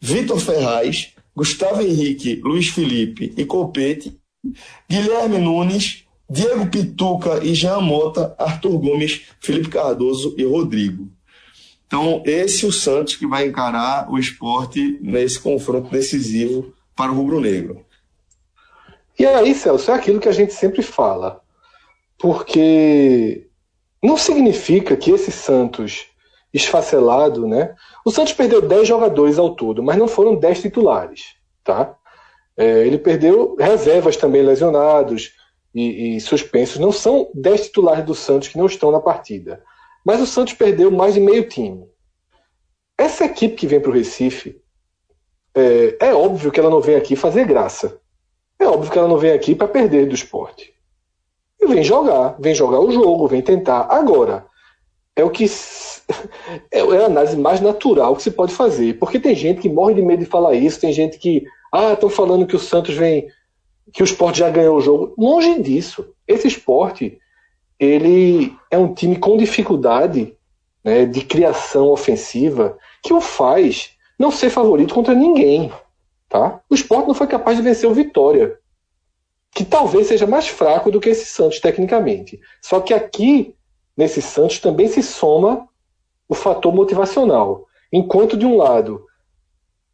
[0.00, 4.18] Vitor Ferraz, Gustavo Henrique, Luiz Felipe e Copete,
[4.88, 11.10] Guilherme Nunes, Diego Pituca e Jean Mota, Arthur Gomes, Felipe Cardoso e Rodrigo.
[11.86, 17.14] Então, esse é o Santos que vai encarar o esporte nesse confronto decisivo para o
[17.16, 17.84] rubro-negro.
[19.18, 21.42] E aí, Celso, é aquilo que a gente sempre fala.
[22.16, 23.48] Porque
[24.02, 26.06] não significa que esse Santos
[26.52, 27.74] esfacelado, né?
[28.04, 31.96] O Santos perdeu 10 jogadores ao todo, mas não foram 10 titulares, tá?
[32.56, 35.32] É, ele perdeu reservas também lesionados
[35.74, 36.78] e, e, suspensos.
[36.78, 39.62] Não são 10 titulares do Santos que não estão na partida.
[40.04, 41.88] Mas o Santos perdeu mais de meio time.
[42.98, 44.60] Essa equipe que vem para o Recife,
[45.54, 47.98] é, é óbvio que ela não vem aqui fazer graça.
[48.58, 50.74] É óbvio que ela não vem aqui para perder do esporte.
[51.58, 53.86] E vem jogar, vem jogar o jogo, vem tentar.
[53.90, 54.46] Agora,
[55.20, 55.44] é o que
[56.70, 58.98] é a análise mais natural que se pode fazer.
[58.98, 62.10] Porque tem gente que morre de medo de falar isso, tem gente que, ah, estão
[62.10, 63.28] falando que o Santos vem,
[63.92, 65.14] que o esporte já ganhou o jogo.
[65.16, 66.14] Longe disso.
[66.26, 67.18] Esse esporte,
[67.78, 70.34] ele é um time com dificuldade
[70.84, 75.72] né, de criação ofensiva que o faz não ser favorito contra ninguém.
[76.28, 76.60] Tá?
[76.70, 78.56] O esporte não foi capaz de vencer o Vitória,
[79.52, 82.40] que talvez seja mais fraco do que esse Santos tecnicamente.
[82.62, 83.54] Só que aqui,
[84.00, 85.68] nesse Santos, também se soma
[86.28, 87.66] o fator motivacional.
[87.92, 89.04] Enquanto, de um lado,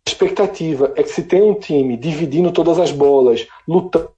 [0.07, 4.15] a expectativa é que se tenha um time dividindo todas as bolas, lutando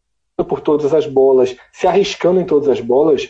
[0.47, 3.29] por todas as bolas, se arriscando em todas as bolas,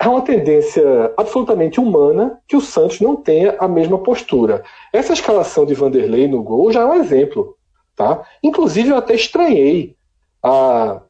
[0.00, 4.64] é uma tendência absolutamente humana que o Santos não tenha a mesma postura.
[4.92, 7.56] Essa escalação de Vanderlei no gol já é um exemplo.
[7.94, 8.26] Tá?
[8.42, 9.96] Inclusive, eu até estranhei
[10.42, 11.00] a,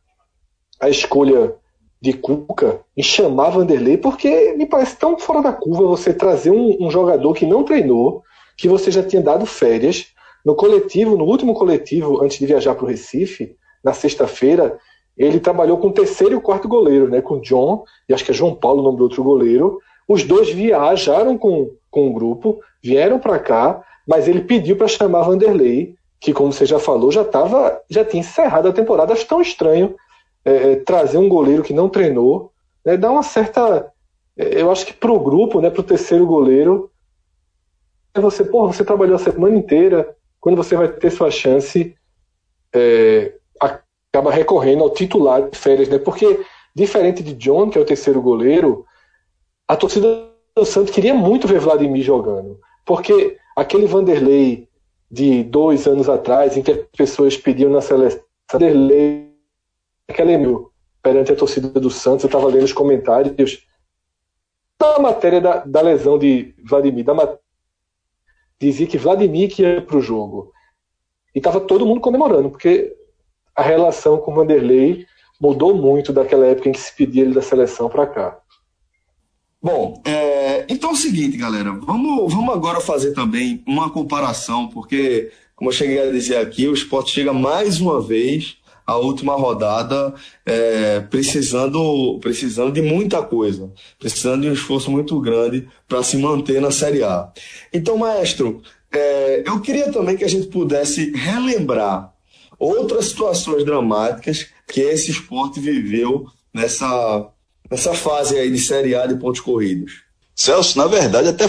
[0.78, 1.56] a escolha
[2.04, 6.76] de Cuca em chamar Vanderlei, porque me parece tão fora da curva você trazer um,
[6.78, 8.22] um jogador que não treinou,
[8.58, 10.08] que você já tinha dado férias.
[10.44, 14.78] No coletivo, no último coletivo, antes de viajar para o Recife, na sexta-feira,
[15.16, 18.32] ele trabalhou com o terceiro e o quarto goleiro, né, com John, e acho que
[18.32, 19.78] é João Paulo o nome do outro goleiro.
[20.06, 25.22] Os dois viajaram com, com o grupo, vieram para cá, mas ele pediu para chamar
[25.22, 29.14] Vanderlei, que, como você já falou, já, tava, já tinha encerrado a temporada.
[29.14, 29.94] Acho tão estranho
[30.44, 32.52] é, é, trazer um goleiro que não treinou,
[32.84, 33.90] né, dá uma certa.
[34.36, 36.90] É, eu acho que para o grupo, né, para o terceiro goleiro,
[38.14, 41.96] é você, porra, você trabalhou a semana inteira, quando você vai ter sua chance,
[42.74, 45.98] é, acaba recorrendo ao titular de férias, né?
[45.98, 46.40] Porque,
[46.74, 48.84] diferente de John, que é o terceiro goleiro,
[49.66, 52.60] a torcida do Santos queria muito ver Vladimir jogando.
[52.84, 54.68] Porque aquele Vanderlei
[55.10, 58.20] de dois anos atrás, em que as pessoas pediam na seleção,
[58.52, 59.33] Vanderlei
[60.08, 60.70] aquela e-mail
[61.02, 63.66] perante a torcida do Santos, eu estava lendo os comentários
[64.78, 67.38] da matéria da, da lesão de Vladimir, da,
[68.60, 70.52] dizia que Vladimir que ia para o jogo.
[71.34, 72.94] E estava todo mundo comemorando, porque
[73.54, 75.06] a relação com o Vanderlei
[75.40, 78.40] mudou muito daquela época em que se pedia ele da seleção para cá.
[79.62, 85.32] Bom, é, então é o seguinte, galera, vamos, vamos agora fazer também uma comparação, porque,
[85.56, 90.14] como eu cheguei a dizer aqui, o esporte chega mais uma vez a última rodada
[90.44, 96.60] é, precisando, precisando de muita coisa, precisando de um esforço muito grande para se manter
[96.60, 97.30] na Série A.
[97.72, 102.12] Então, maestro, é, eu queria também que a gente pudesse relembrar
[102.58, 107.28] outras situações dramáticas que esse esporte viveu nessa,
[107.70, 110.02] nessa fase aí de Série A de pontos corridos.
[110.34, 111.48] Celso, na verdade, até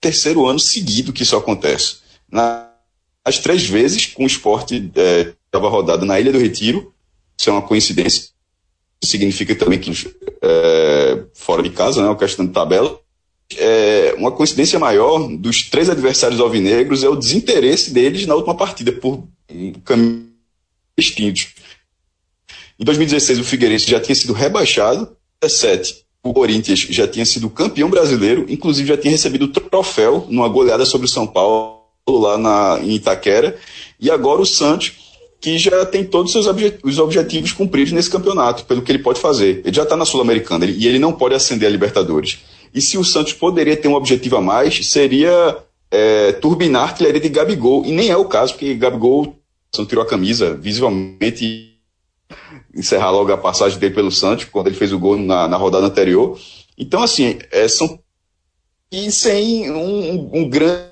[0.00, 1.98] terceiro ano seguido que isso acontece.
[2.30, 2.70] Na,
[3.24, 6.92] as três vezes com o esporte é, estava rodado na Ilha do Retiro.
[7.38, 8.30] Isso é uma coincidência.
[9.02, 9.92] Significa também que
[10.42, 12.98] é, fora de casa, né, uma questão de tabela.
[13.56, 18.92] É, uma coincidência maior dos três adversários alvinegros é o desinteresse deles na última partida
[18.92, 19.22] por
[19.84, 20.26] caminhos
[20.98, 21.54] distintos.
[22.78, 25.02] Em 2016, o Figueirense já tinha sido rebaixado.
[25.02, 30.26] Em 2017, o Corinthians já tinha sido campeão brasileiro, inclusive já tinha recebido o troféu
[30.28, 33.56] numa goleada sobre o São Paulo lá na, em Itaquera.
[34.00, 35.05] E agora o Santos
[35.40, 39.02] que já tem todos os seus objet os objetivos cumpridos nesse campeonato, pelo que ele
[39.02, 39.60] pode fazer.
[39.64, 42.38] Ele já está na Sul-Americana e ele não pode ascender a Libertadores.
[42.74, 45.56] E se o Santos poderia ter um objetivo a mais, seria
[45.90, 47.84] é, turbinar a artilharia de Gabigol.
[47.86, 49.36] E nem é o caso, porque Gabigol
[49.88, 51.74] tirou a camisa visivelmente
[52.74, 55.86] encerrar logo a passagem dele pelo Santos, quando ele fez o gol na, na rodada
[55.86, 56.38] anterior.
[56.76, 57.98] Então, assim, é, são.
[58.90, 60.90] E sem um, um grande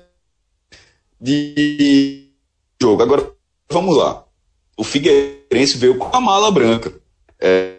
[2.81, 3.01] jogo.
[3.01, 3.31] Agora,
[3.69, 4.24] vamos lá
[4.77, 6.93] o Figueirense veio com a mala branca.
[7.39, 7.75] É,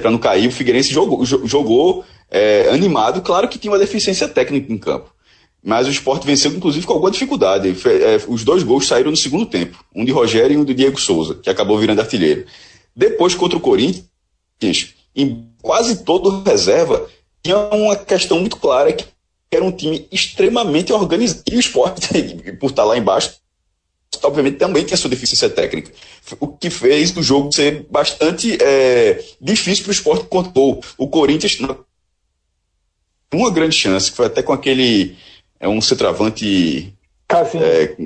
[0.00, 4.72] para não cair, o Figueirense jogou, jogou é, animado, claro que tinha uma deficiência técnica
[4.72, 5.14] em campo.
[5.62, 7.68] Mas o esporte venceu, inclusive, com alguma dificuldade.
[7.68, 9.84] É, os dois gols saíram no segundo tempo.
[9.94, 12.46] Um de Rogério e um de Diego Souza, que acabou virando artilheiro.
[12.94, 17.06] Depois, contra o Corinthians, em quase todo reserva,
[17.42, 19.04] tinha uma questão muito clara que
[19.50, 21.42] era um time extremamente organizado.
[21.50, 22.08] E o esporte,
[22.60, 23.34] por estar lá embaixo,
[24.22, 25.92] obviamente também tem a sua deficiência técnica.
[26.40, 30.82] O que fez o jogo ser bastante é, difícil para o esporte contou.
[30.96, 31.58] O Corinthians,
[33.32, 35.16] uma grande chance, que foi até com aquele.
[35.60, 36.92] É um centroavante.
[37.26, 37.64] Casinha.
[37.64, 37.96] É,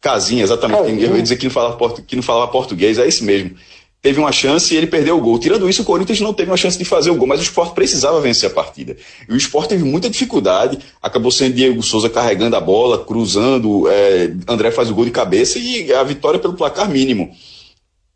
[0.00, 0.82] Casinha, exatamente.
[0.82, 1.06] Casinha.
[1.06, 3.56] Eu ia dizer que não, falava, que não falava português, é esse mesmo
[4.02, 5.38] teve uma chance e ele perdeu o gol.
[5.38, 7.72] Tirando isso, o Corinthians não teve uma chance de fazer o gol, mas o esporte
[7.72, 8.96] precisava vencer a partida.
[9.28, 14.32] E o esporte teve muita dificuldade, acabou sendo Diego Souza carregando a bola, cruzando, é,
[14.48, 17.30] André faz o gol de cabeça e a vitória pelo placar mínimo.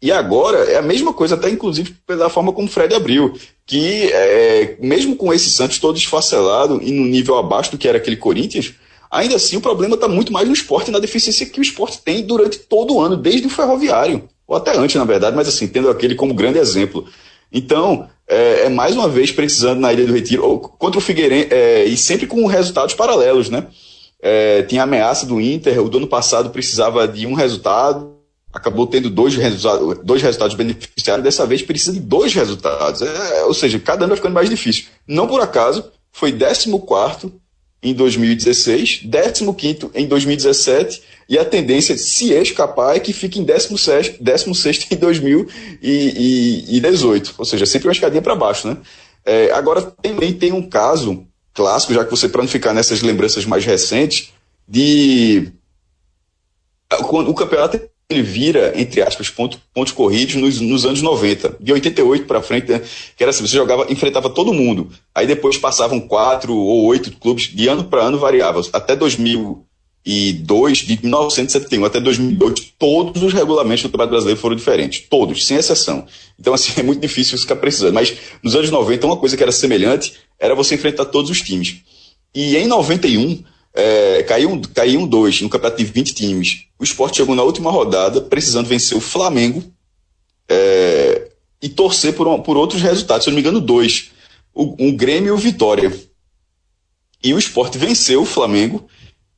[0.02, 3.32] E agora é a mesma coisa, até inclusive pela forma como o Fred abriu,
[3.64, 7.96] que é, mesmo com esse Santos todo esfacelado e no nível abaixo do que era
[7.96, 8.74] aquele Corinthians,
[9.10, 12.22] ainda assim o problema está muito mais no esporte na deficiência que o esporte tem
[12.22, 15.90] durante todo o ano, desde o ferroviário, ou até antes, na verdade, mas assim, tendo
[15.90, 17.06] aquele como grande exemplo.
[17.52, 21.48] Então, é, é mais uma vez precisando na Ilha do Retiro, ou contra o Figueirense,
[21.52, 23.66] é, e sempre com resultados paralelos, né?
[24.20, 28.16] É, tinha ameaça do Inter, o do ano passado precisava de um resultado,
[28.52, 33.02] acabou tendo dois, resultados, dois resultados beneficiários, dessa vez precisa de dois resultados.
[33.02, 34.86] É, ou seja, cada ano vai ficando mais difícil.
[35.06, 36.70] Não por acaso, foi 14
[37.90, 39.44] em 2016, 15
[39.94, 47.34] em 2017, e a tendência, se escapar, é que fique em 16, 16 em 2018.
[47.36, 48.66] Ou seja, sempre uma escadinha para baixo.
[48.68, 48.78] Né?
[49.24, 53.44] É, agora, também tem um caso clássico, já que você, para não ficar nessas lembranças
[53.44, 54.32] mais recentes,
[54.68, 55.52] de.
[57.08, 61.56] Quando o campeonato ele vira, entre aspas, ponto, pontos corridos nos, nos anos 90.
[61.60, 62.80] De 88 para frente, né,
[63.16, 64.90] que era assim, você jogava, enfrentava todo mundo.
[65.14, 68.60] Aí depois passavam quatro ou oito clubes, de ano para ano variava.
[68.72, 75.04] Até 2002, de 1971 até 2002, todos os regulamentos do Campeonato Brasileiro foram diferentes.
[75.10, 76.06] Todos, sem exceção.
[76.38, 77.94] Então, assim, é muito difícil ficar precisando.
[77.94, 81.78] Mas nos anos 90, uma coisa que era semelhante era você enfrentar todos os times.
[82.32, 83.42] E em 91,
[83.76, 86.64] é, caiu, caiu dois no campeonato de 20 times.
[86.78, 89.62] O esporte chegou na última rodada precisando vencer o Flamengo
[90.48, 93.24] é, e torcer por, um, por outros resultados.
[93.24, 94.12] Se eu não me engano, dois.
[94.54, 95.92] O, um Grêmio e o Vitória.
[97.22, 98.86] E o esporte venceu o Flamengo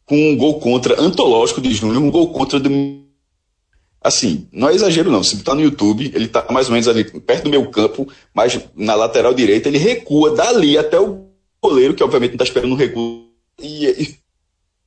[0.06, 2.60] com um gol contra antológico de Júnior, um gol contra.
[4.00, 5.24] Assim, não é exagero não.
[5.24, 8.60] Se está no YouTube, ele está mais ou menos ali perto do meu campo, mas
[8.76, 11.26] na lateral direita, ele recua dali até o
[11.60, 13.26] goleiro, que obviamente não está esperando um recuo.
[13.60, 14.27] E, e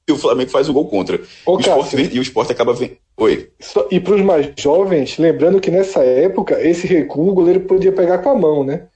[0.09, 1.19] o Flamengo faz o gol contra.
[1.45, 2.97] Ô, o esporte vem, e o esporte acaba vendo.
[3.17, 3.49] Oi.
[3.91, 8.19] E para os mais jovens, lembrando que nessa época, esse recuo o goleiro podia pegar
[8.19, 8.87] com a mão, né?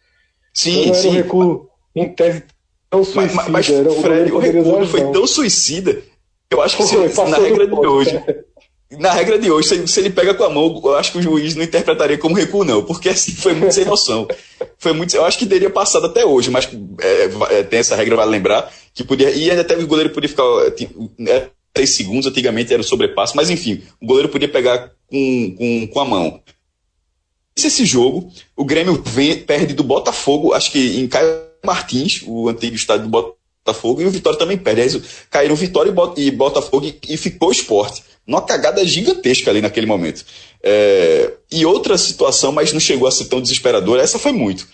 [0.54, 1.08] Sim, então, sim.
[1.10, 2.44] Era um recuo em teve
[2.90, 3.34] tão suicida.
[3.36, 6.02] Mas, mas Fred, o, o recuo foi tão suicida
[6.50, 8.24] eu acho que se, na regra de hoje.
[9.00, 11.22] Na regra de hoje, se, se, ele pega com a mão, eu acho que o
[11.22, 14.28] juiz não interpretaria como recuo, não, porque assim foi muito sem noção.
[14.78, 16.70] Foi muito, eu acho que teria passado até hoje, mas
[17.02, 19.30] é, é, tem essa regra, vale lembrar, que podia.
[19.30, 20.44] E até o goleiro podia ficar.
[21.74, 26.00] Três segundos, antigamente era o sobrepasso, mas enfim, o goleiro podia pegar com, com, com
[26.00, 26.42] a mão.
[27.54, 31.28] Esse jogo, o Grêmio vem, perde do Botafogo, acho que em Caio
[31.66, 34.82] Martins, o antigo estádio do Botafogo, e o Vitória também perde.
[34.82, 38.04] Aí caíram Vitória e Botafogo e, e ficou o esporte.
[38.26, 40.26] Uma cagada gigantesca ali naquele momento.
[40.64, 44.66] É, e outra situação, mas não chegou a ser tão desesperadora, essa foi muito.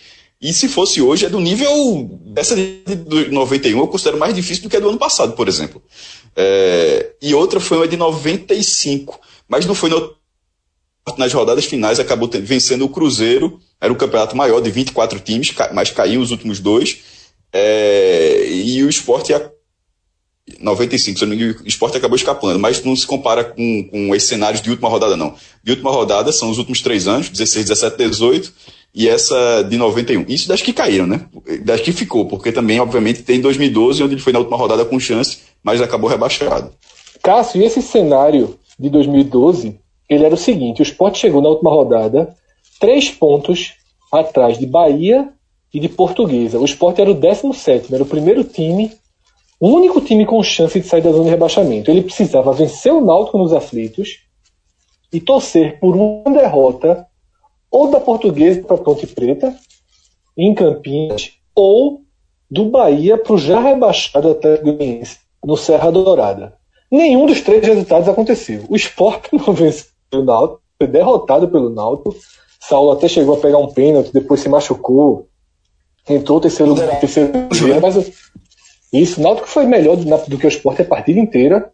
[0.41, 2.81] E se fosse hoje, é do nível dessa de
[3.29, 5.81] 91, eu considero mais difícil do que a do ano passado, por exemplo.
[6.35, 10.15] É, e outra foi uma de 95, mas não foi no,
[11.15, 15.91] nas rodadas finais, acabou vencendo o Cruzeiro, era o campeonato maior de 24 times, mas
[15.91, 16.99] caiu os últimos dois.
[17.53, 19.33] É, e o esporte
[20.59, 24.15] 95, se não me engano, o esporte acabou escapando, mas não se compara com, com
[24.15, 25.35] esses cenários de última rodada, não.
[25.63, 28.53] De última rodada são os últimos três anos, 16, 17, 18,
[28.93, 30.25] e essa de 91.
[30.27, 31.25] Isso das que caíram, né?
[31.63, 34.99] Das que ficou, porque também, obviamente, tem 2012, onde ele foi na última rodada com
[34.99, 36.71] chance, mas acabou rebaixado.
[37.23, 41.71] Cássio, e esse cenário de 2012, ele era o seguinte: o esporte chegou na última
[41.71, 42.35] rodada
[42.79, 43.73] três pontos
[44.11, 45.29] atrás de Bahia
[45.73, 46.59] e de Portuguesa.
[46.59, 48.91] O esporte era o 17, era o primeiro time
[49.61, 51.91] o único time com chance de sair da zona de rebaixamento.
[51.91, 54.21] Ele precisava vencer o Náutico nos aflitos
[55.13, 57.05] e torcer por uma derrota
[57.71, 59.55] ou da Portuguesa para Ponte Preta,
[60.37, 62.01] em Campinas, ou
[62.49, 66.57] do Bahia para o já rebaixado Atlético Goianiense, no Serra Dourada.
[66.91, 68.65] Nenhum dos três resultados aconteceu.
[68.69, 72.13] O Sport não venceu o Náutico, foi derrotado pelo Náutico.
[72.59, 75.27] Saulo até chegou a pegar um pênalti, depois se machucou,
[76.07, 77.95] entrou terceiro, terceiro dia, mas
[78.91, 81.71] isso, o Náutico foi melhor do, do que o Sport a partida inteira.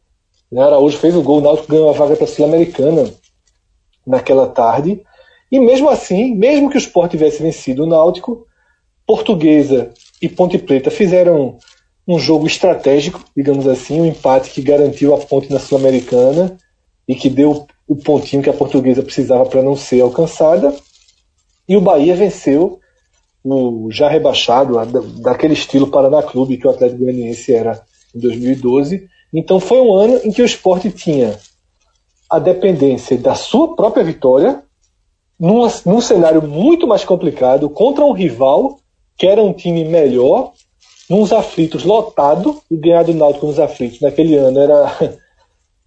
[0.51, 0.61] Né?
[0.61, 3.11] Araújo fez o gol, o Náutico ganhou a vaga para a Sul-Americana
[4.05, 5.01] naquela tarde.
[5.51, 8.45] E mesmo assim, mesmo que o Sport tivesse vencido o Náutico,
[9.05, 9.91] Portuguesa
[10.21, 11.57] e Ponte Preta fizeram
[12.07, 16.57] um jogo estratégico, digamos assim, um empate que garantiu a ponte na Sul-Americana
[17.07, 20.73] e que deu o pontinho que a Portuguesa precisava para não ser alcançada.
[21.67, 22.79] E o Bahia venceu
[23.43, 24.73] o já rebaixado,
[25.21, 27.81] daquele estilo Paraná Clube que o Atlético Goianiense era
[28.13, 29.07] em 2012.
[29.33, 31.37] Então foi um ano em que o esporte tinha
[32.29, 34.63] a dependência da sua própria vitória,
[35.39, 38.79] num, num cenário muito mais complicado, contra um rival
[39.17, 40.51] que era um time melhor,
[41.09, 44.91] nos aflitos lotado, e ganhar do Náutico nos aflitos naquele ano era.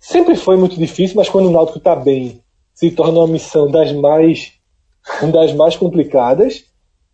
[0.01, 2.41] Sempre foi muito difícil, mas quando o Náutico está bem,
[2.75, 4.53] se torna uma missão das mais,
[5.31, 6.65] das mais complicadas.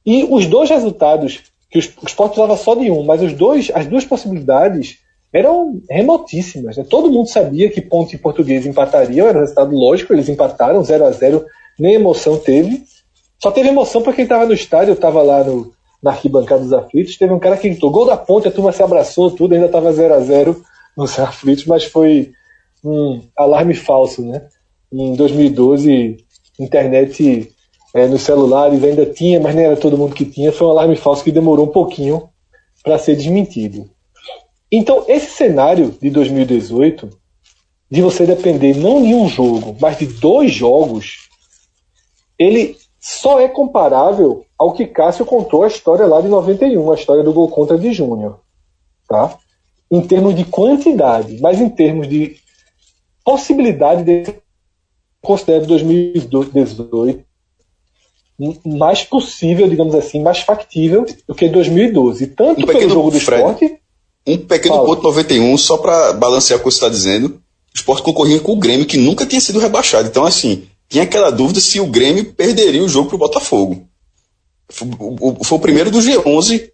[0.05, 3.87] E os dois resultados, que o esporte precisava só de um, mas os dois, as
[3.87, 5.01] duas possibilidades
[5.33, 6.77] eram remotíssimas.
[6.77, 6.87] Né?
[6.89, 11.05] Todo mundo sabia que Ponte e Português empatariam, era um resultado lógico, eles empataram 0
[11.05, 11.45] a 0
[11.79, 12.85] nem emoção teve.
[13.43, 15.73] Só teve emoção para quem estava no estádio, eu estava lá no,
[16.03, 18.83] na arquibancada dos aflitos, teve um cara que gritou gol da Ponte, a turma se
[18.83, 20.63] abraçou, tudo, ainda estava 0 a 0
[20.97, 22.33] nos aflitos, mas foi
[22.85, 24.49] um alarme falso, né?
[24.93, 26.17] Em 2012,
[26.59, 27.53] internet
[27.95, 30.97] é, nos celulares ainda tinha, mas nem era todo mundo que tinha, foi um alarme
[30.97, 32.29] falso que demorou um pouquinho
[32.83, 33.91] para ser desmentido.
[34.71, 37.09] Então, esse cenário de 2018,
[37.91, 41.26] de você depender não de um jogo, mas de dois jogos,
[42.39, 47.23] ele só é comparável ao que Cássio contou a história lá de 91, a história
[47.23, 48.41] do gol contra de Júnior.
[49.09, 49.37] Tá?
[49.91, 52.37] Em termos de quantidade, mas em termos de
[53.25, 54.35] possibilidade de
[55.23, 57.25] considero 2018
[58.65, 62.27] mais possível, digamos assim, mais factível do que 2012.
[62.29, 63.81] Tanto um pelo jogo do Fred, esporte.
[64.27, 64.87] Um pequeno fala.
[64.87, 67.29] ponto 91, só para balancear o que você está dizendo.
[67.29, 70.09] O esporte concorria com o Grêmio, que nunca tinha sido rebaixado.
[70.09, 73.87] Então, assim, tinha aquela dúvida se o Grêmio perderia o jogo para o Botafogo.
[74.69, 76.71] Foi, o, primeiro do G11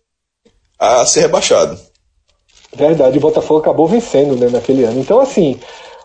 [0.78, 1.78] a ser rebaixado.
[2.74, 5.00] Verdade, o Botafogo acabou vencendo né, naquele ano.
[5.00, 5.60] Então, assim,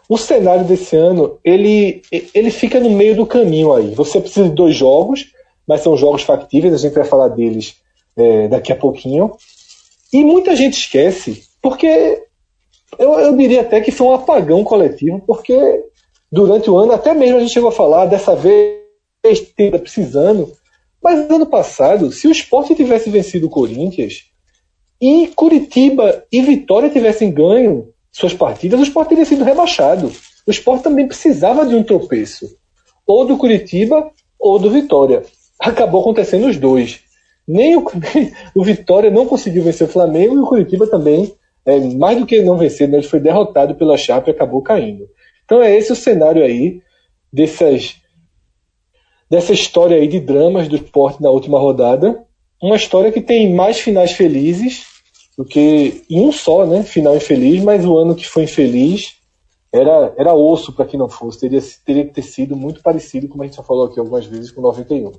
[0.09, 2.01] o cenário desse ano, ele,
[2.33, 3.93] ele fica no meio do caminho aí.
[3.95, 5.27] Você precisa de dois jogos,
[5.65, 7.75] mas são jogos factíveis, a gente vai falar deles
[8.15, 9.35] é, daqui a pouquinho.
[10.11, 12.23] E muita gente esquece, porque
[12.97, 15.83] eu, eu diria até que foi um apagão coletivo, porque
[16.31, 18.77] durante o ano, até mesmo a gente chegou a falar, dessa vez
[19.81, 20.51] precisando.
[21.03, 24.25] Mas ano passado, se o esporte tivesse vencido o Corinthians
[25.01, 30.11] e Curitiba e Vitória tivessem ganho suas partidas, o esporte teria sido rebaixado.
[30.45, 32.57] O esporte também precisava de um tropeço,
[33.05, 34.09] ou do Curitiba
[34.39, 35.23] ou do Vitória.
[35.59, 37.01] Acabou acontecendo os dois.
[37.47, 37.85] Nem o,
[38.55, 41.33] o Vitória não conseguiu vencer o Flamengo e o Curitiba também,
[41.65, 45.07] é, mais do que não vencer, né, ele foi derrotado pela Chape e acabou caindo.
[45.47, 46.81] Então é esse o cenário aí
[47.31, 47.95] dessas,
[49.29, 52.21] dessa história aí de dramas do esporte na última rodada.
[52.61, 54.85] Uma história que tem mais finais felizes
[55.37, 56.83] do que em um só, né?
[56.83, 59.15] Final infeliz, mas o ano que foi infeliz
[59.71, 61.39] era, era osso para que não fosse.
[61.39, 64.51] Teria, teria que ter sido muito parecido, como a gente já falou aqui algumas vezes,
[64.51, 65.13] com 91.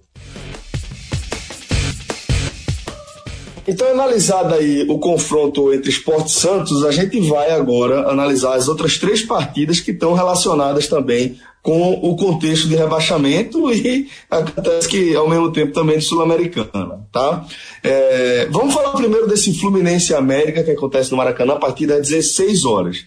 [3.68, 8.96] Então, analisado aí o confronto entre Esporte Santos, a gente vai agora analisar as outras
[8.96, 15.28] três partidas que estão relacionadas também com o contexto de rebaixamento e acontece que ao
[15.28, 17.44] mesmo tempo também de Sul-Americana, tá?
[17.84, 22.64] É, vamos falar primeiro desse Fluminense América que acontece no Maracanã a partir das 16
[22.64, 23.04] horas.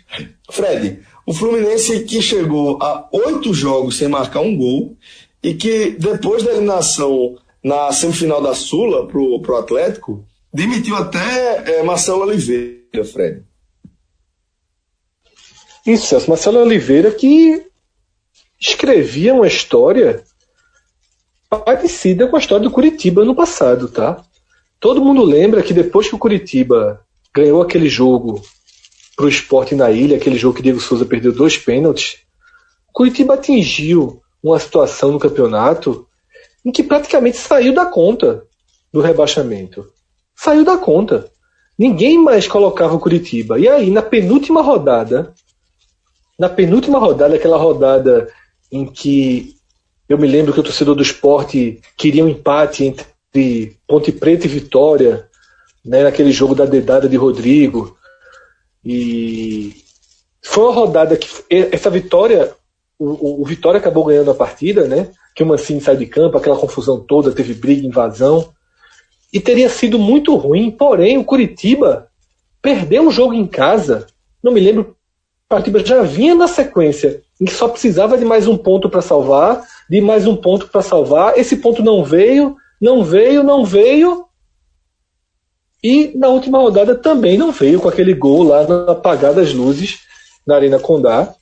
[0.51, 4.95] Fred, o Fluminense que chegou a oito jogos sem marcar um gol
[5.41, 11.83] e que depois da eliminação na semifinal da Sula pro, pro Atlético Demitiu até é,
[11.83, 13.43] Marcelo Oliveira, Fred.
[15.85, 16.29] Isso.
[16.29, 17.65] Marcelo Oliveira que
[18.59, 20.23] escrevia uma história
[21.49, 24.23] parecida com a história do Curitiba no passado, tá?
[24.79, 28.41] Todo mundo lembra que depois que o Curitiba ganhou aquele jogo
[29.15, 32.19] para o esporte na ilha, aquele jogo que Diego Souza perdeu dois pênaltis,
[32.89, 36.07] o Curitiba atingiu uma situação no campeonato
[36.63, 38.45] em que praticamente saiu da conta
[38.91, 39.87] do rebaixamento
[40.41, 41.29] saiu da conta.
[41.77, 43.59] Ninguém mais colocava o Curitiba.
[43.59, 45.35] E aí, na penúltima rodada,
[46.37, 48.27] na penúltima rodada, aquela rodada
[48.71, 49.53] em que
[50.09, 54.49] eu me lembro que o torcedor do esporte queria um empate entre Ponte Preta e
[54.49, 55.29] Vitória,
[55.85, 57.95] né, naquele jogo da dedada de Rodrigo.
[58.83, 59.75] E
[60.41, 61.29] foi uma rodada que
[61.71, 62.51] essa vitória,
[62.97, 65.11] o, o Vitória acabou ganhando a partida, né?
[65.35, 68.51] Que o Mancini sai de campo, aquela confusão toda, teve briga, invasão
[69.31, 70.71] e teria sido muito ruim.
[70.71, 72.07] Porém, o Curitiba
[72.61, 74.07] perdeu um jogo em casa.
[74.43, 74.95] Não me lembro.
[75.49, 79.01] O Curitiba já vinha na sequência em que só precisava de mais um ponto para
[79.01, 81.37] salvar, de mais um ponto para salvar.
[81.37, 84.25] Esse ponto não veio, não veio, não veio.
[85.83, 90.01] E na última rodada também não veio com aquele gol lá na apagada das luzes
[90.45, 91.33] na Arena Condá,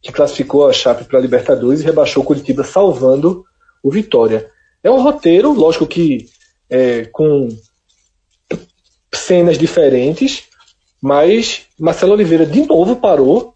[0.00, 3.44] que classificou a Chape para a Libertadores e rebaixou o Curitiba salvando
[3.82, 4.48] o Vitória.
[4.82, 6.28] É um roteiro, lógico que
[6.70, 7.48] é, com
[9.14, 10.44] cenas diferentes,
[11.00, 13.54] mas Marcelo Oliveira de novo parou,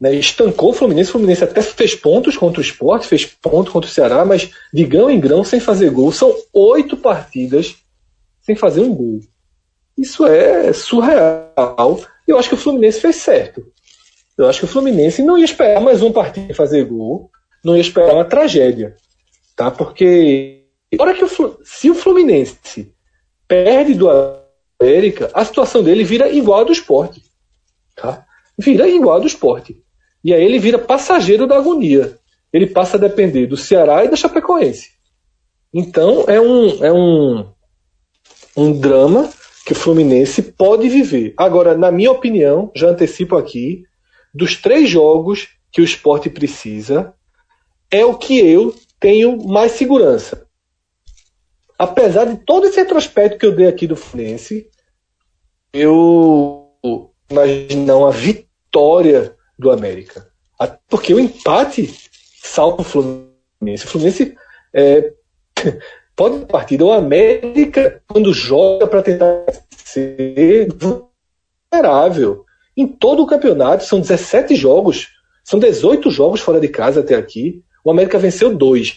[0.00, 1.10] né, estancou o Fluminense.
[1.10, 4.84] O Fluminense até fez pontos contra o esporte, fez pontos contra o Ceará, mas de
[4.84, 6.12] grão em grão sem fazer gol.
[6.12, 7.76] São oito partidas
[8.42, 9.20] sem fazer um gol.
[9.96, 12.00] Isso é surreal.
[12.26, 13.64] Eu acho que o Fluminense fez certo.
[14.36, 17.30] Eu acho que o Fluminense não ia esperar mais um partido fazer gol.
[17.64, 18.96] não ia esperar uma tragédia,
[19.56, 19.70] tá?
[19.70, 20.63] Porque
[21.00, 22.92] hora que o, se o Fluminense
[23.46, 24.08] perde do
[24.80, 27.22] América, a situação dele vira igual a do esporte.
[27.94, 28.24] Tá?
[28.58, 29.82] Vira igual a do esporte.
[30.22, 32.18] E aí ele vira passageiro da agonia.
[32.52, 34.90] Ele passa a depender do Ceará e da Chapecoense.
[35.72, 37.46] Então é um, é um,
[38.56, 39.28] um drama
[39.66, 41.34] que o Fluminense pode viver.
[41.36, 43.84] Agora, na minha opinião, já antecipo aqui,
[44.32, 47.14] dos três jogos que o esporte precisa,
[47.90, 50.43] é o que eu tenho mais segurança.
[51.84, 54.70] Apesar de todo esse retrospecto que eu dei aqui do Fluminense,
[55.70, 56.70] eu
[57.30, 60.26] imagino uma vitória do América.
[60.88, 61.94] Porque o empate
[62.42, 63.84] salva o Fluminense.
[63.84, 64.34] O Fluminense
[64.72, 65.12] é,
[66.16, 66.86] pode partida.
[66.86, 69.44] O América, quando joga para tentar
[69.76, 70.68] ser
[71.70, 72.46] vulnerável.
[72.74, 75.08] Em todo o campeonato, são 17 jogos,
[75.44, 77.62] são 18 jogos fora de casa até aqui.
[77.84, 78.96] O América venceu dois.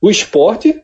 [0.00, 0.82] O esporte,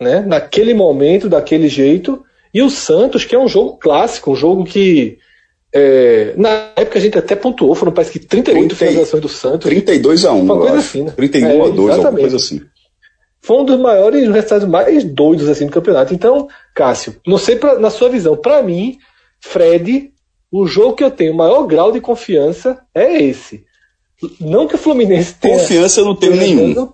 [0.00, 4.64] né, naquele momento, daquele jeito, e o Santos, que é um jogo clássico, um jogo
[4.64, 5.18] que
[5.72, 9.68] é, na época a gente até pontuou, foram parece que 38 finalizações do Santos.
[9.68, 11.12] 32 a 1, uma coisa assim, né?
[11.12, 12.60] 31 é, a 2, alguma coisa assim.
[13.42, 16.12] Foi um dos maiores resultados mais doidos assim do campeonato.
[16.12, 18.98] Então, Cássio, não sei pra, na sua visão, para mim,
[19.40, 20.10] Fred,
[20.50, 23.64] o jogo que eu tenho maior grau de confiança é esse.
[24.40, 25.58] Não que o Fluminense tenha.
[25.58, 26.92] Confiança eu não tenho nenhum.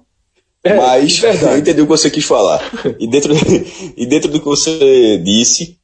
[0.66, 2.60] É, mas é eu entendi o que você quis falar.
[2.98, 3.32] E dentro,
[3.96, 5.78] e dentro do que você disse,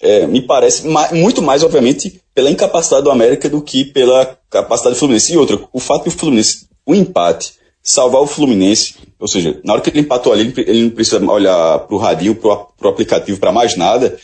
[0.00, 4.98] é, me parece muito mais, obviamente, pela incapacidade do América do que pela capacidade do
[4.98, 5.32] Fluminense.
[5.32, 9.74] E outra, o fato que o Fluminense, o empate, salvar o Fluminense, ou seja, na
[9.74, 13.38] hora que ele empatou ali, ele não precisa olhar para o radinho, para o aplicativo,
[13.38, 14.18] para mais nada.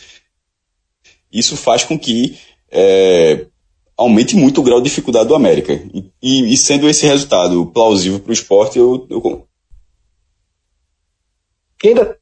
[1.31, 2.37] Isso faz com que
[2.71, 3.45] é,
[3.95, 5.73] aumente muito o grau de dificuldade do América.
[5.93, 9.47] E, e, e sendo esse resultado plausível para o esporte, eu, eu...
[11.83, 12.17] E ainda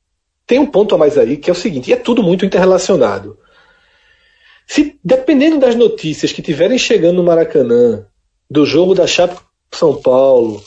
[0.45, 3.37] tem um ponto a mais aí, que é o seguinte, e é tudo muito interrelacionado.
[4.67, 8.05] Se, dependendo das notícias que tiverem chegando no Maracanã,
[8.49, 9.39] do jogo da Chape
[9.71, 10.63] São Paulo,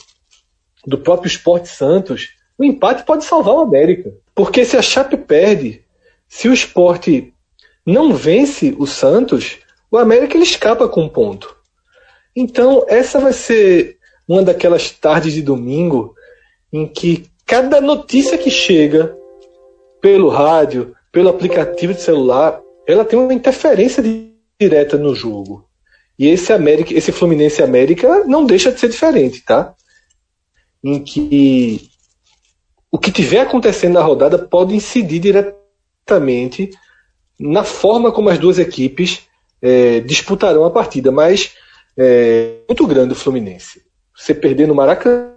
[0.85, 4.13] do próprio Esporte Santos, o empate pode salvar o América.
[4.35, 5.83] Porque se a Chape perde,
[6.27, 7.33] se o esporte
[7.85, 9.57] não vence o Santos,
[9.91, 11.55] o América ele escapa com um ponto.
[12.35, 16.15] Então, essa vai ser uma daquelas tardes de domingo
[16.71, 19.15] em que cada notícia que chega
[20.01, 24.03] pelo rádio, pelo aplicativo de celular, ela tem uma interferência
[24.59, 25.67] direta no jogo.
[26.17, 29.73] E esse América, esse Fluminense América não deixa de ser diferente, tá?
[30.83, 31.89] Em que
[32.91, 36.69] o que tiver acontecendo na rodada pode incidir diretamente
[37.39, 39.27] na forma como as duas equipes
[39.61, 41.53] é, disputarão a partida, mas
[41.97, 43.81] é muito grande o Fluminense.
[44.15, 45.32] Você perder no Maracanã,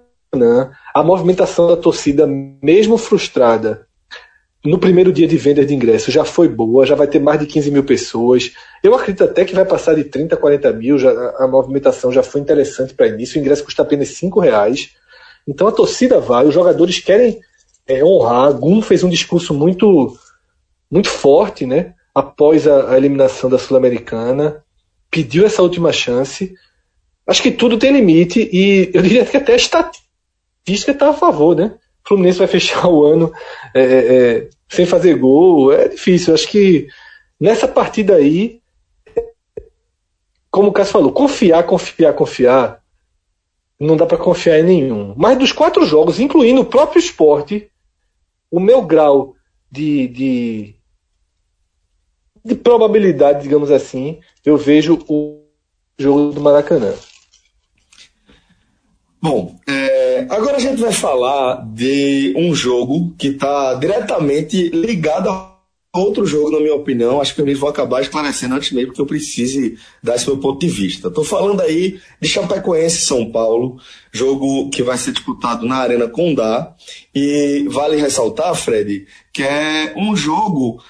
[0.95, 3.87] a movimentação da torcida, mesmo frustrada,
[4.67, 7.47] no primeiro dia de venda de ingressos já foi boa, já vai ter mais de
[7.47, 8.53] 15 mil pessoas.
[8.83, 12.41] Eu acredito até que vai passar de 30 40 mil, já, a movimentação já foi
[12.41, 13.39] interessante para início.
[13.39, 14.91] O ingresso custa apenas 5 reais.
[15.47, 17.39] Então a torcida vai, os jogadores querem
[17.87, 18.53] é, honrar.
[18.55, 20.17] Gum fez um discurso muito,
[20.91, 24.65] muito forte né, após a, a eliminação da Sul-Americana,
[25.11, 26.53] pediu essa última chance.
[27.27, 30.06] Acho que tudo tem limite e eu diria que até a estatística
[30.73, 31.75] está a favor, né?
[32.05, 33.33] O Fluminense vai fechar o ano
[33.75, 36.35] é, é, sem fazer gol, é difícil.
[36.35, 36.89] Acho que
[37.41, 38.61] nessa partida aí,
[40.51, 42.83] como o Cássio falou, confiar, confiar, confiar,
[43.79, 45.15] não dá para confiar em nenhum.
[45.17, 47.71] Mas dos quatro jogos, incluindo o próprio esporte,
[48.51, 49.35] o meu grau
[49.71, 50.75] de, de,
[52.45, 55.43] de probabilidade, digamos assim, eu vejo o
[55.99, 56.95] jogo do Maracanã.
[59.29, 65.53] Bom, é, agora a gente vai falar de um jogo que está diretamente ligado a
[65.93, 67.21] outro jogo, na minha opinião.
[67.21, 70.61] Acho que eu vou acabar esclarecendo antes mesmo, porque eu precise dar esse meu ponto
[70.61, 71.09] de vista.
[71.09, 73.81] Estou falando aí de Chapecoense São Paulo,
[74.13, 76.73] jogo que vai ser disputado na Arena Condá.
[77.13, 80.81] E vale ressaltar, Fred, que é um jogo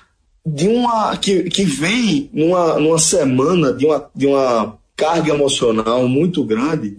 [0.44, 6.44] de uma que, que vem numa, numa semana de uma, de uma carga emocional muito
[6.44, 6.98] grande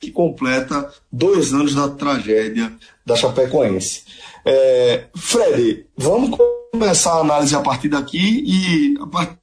[0.00, 2.72] que completa dois anos da tragédia
[3.04, 4.04] da Chapecoense.
[4.44, 6.38] É, Fred, vamos
[6.72, 9.38] começar a análise a partir daqui e a partir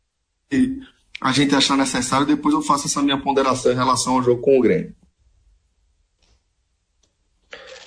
[1.21, 4.57] a gente achar necessário, depois eu faço essa minha ponderação em relação ao jogo com
[4.57, 4.95] o Grêmio.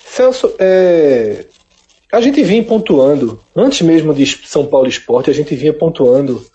[0.05, 1.47] Celso, é,
[2.11, 6.45] a gente vinha pontuando, antes mesmo de São Paulo Esporte, a gente vinha pontuando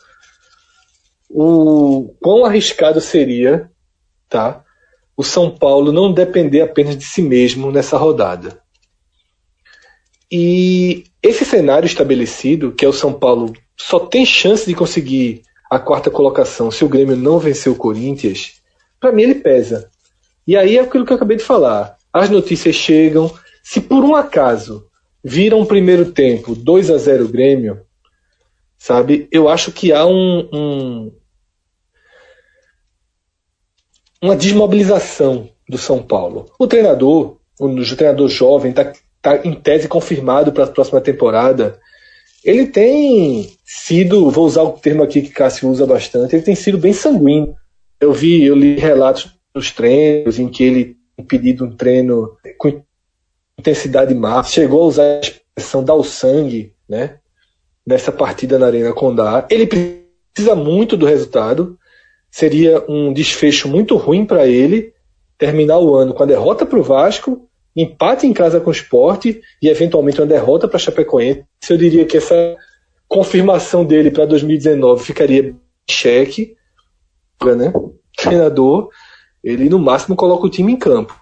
[1.29, 3.71] o quão arriscado seria
[4.29, 4.65] tá,
[5.17, 8.61] o São Paulo não depender apenas de si mesmo nessa rodada.
[10.31, 15.79] E esse cenário estabelecido, que é o São Paulo só tem chance de conseguir a
[15.79, 18.61] quarta colocação se o Grêmio não vencer o Corinthians,
[19.01, 19.91] para mim ele pesa.
[20.47, 21.97] E aí é aquilo que eu acabei de falar.
[22.13, 24.87] As notícias chegam, se por um acaso
[25.23, 27.81] viram um primeiro tempo 2 a 0 Grêmio,
[28.79, 29.29] sabe?
[29.31, 31.13] Eu acho que há um, um
[34.27, 36.47] uma desmobilização do São Paulo.
[36.59, 41.79] O treinador, o, treinador jovem, está tá em tese confirmado para a próxima temporada.
[42.45, 46.79] Ele tem sido, vou usar o termo aqui que Cássio usa bastante, ele tem sido
[46.79, 47.55] bem sanguíneo.
[48.01, 50.97] Eu vi, eu li relatos dos treinos em que ele
[51.27, 52.83] pedido um treino com
[53.59, 57.19] intensidade máxima, chegou a usar a expressão dar o sangue, né?
[57.87, 59.47] Nessa partida na Arena Condá.
[59.51, 61.79] Ele precisa muito do resultado.
[62.37, 64.93] Seria um desfecho muito ruim para ele
[65.39, 69.25] terminar o ano com a derrota para o Vasco, empate em casa com o Sport
[69.25, 71.47] e eventualmente uma derrota para Chapecoense.
[71.71, 72.55] Eu diria que essa
[73.09, 75.57] confirmação dele para 2019 ficaria em
[75.91, 76.55] xeque,
[77.43, 77.73] né?
[78.15, 78.91] Treinador,
[79.43, 81.19] ele no máximo coloca o time em campo.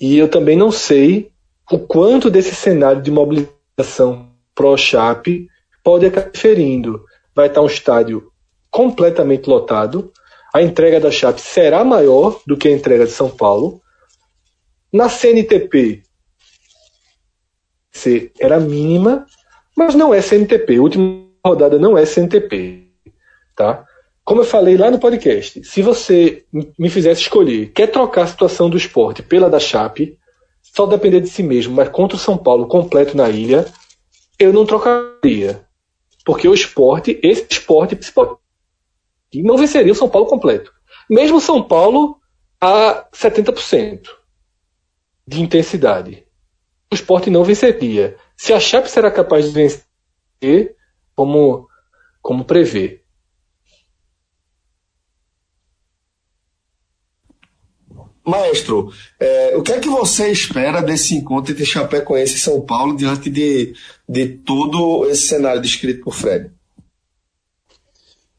[0.00, 1.30] E eu também não sei
[1.70, 5.46] o quanto desse cenário de mobilização pró-Chape
[5.84, 7.04] pode acabar ferindo.
[7.32, 8.32] Vai estar um estádio
[8.76, 10.12] completamente lotado.
[10.54, 13.80] A entrega da Chape será maior do que a entrega de São Paulo.
[14.92, 16.02] Na CNTP
[18.38, 19.24] era mínima,
[19.74, 20.76] mas não é CNTP.
[20.76, 22.90] A última rodada não é CNTP,
[23.56, 23.82] tá?
[24.22, 26.44] Como eu falei lá no podcast, se você
[26.78, 30.18] me fizesse escolher, quer trocar a situação do esporte pela da Chape,
[30.60, 33.64] só depender de si mesmo, mas contra o São Paulo completo na ilha,
[34.38, 35.64] eu não trocaria.
[36.26, 37.96] Porque o esporte, esse esporte
[39.42, 40.72] não venceria o São Paulo completo.
[41.08, 42.20] Mesmo São Paulo
[42.60, 44.08] a 70%
[45.26, 46.24] de intensidade.
[46.90, 48.16] O esporte não venceria.
[48.36, 50.76] Se a Chape será capaz de vencer,
[51.14, 51.68] como,
[52.22, 53.02] como prevê.
[58.24, 62.96] Maestro, é, o que é que você espera desse encontro entre Chapecoense e São Paulo
[62.96, 63.72] diante de,
[64.08, 66.50] de todo esse cenário descrito por Fred?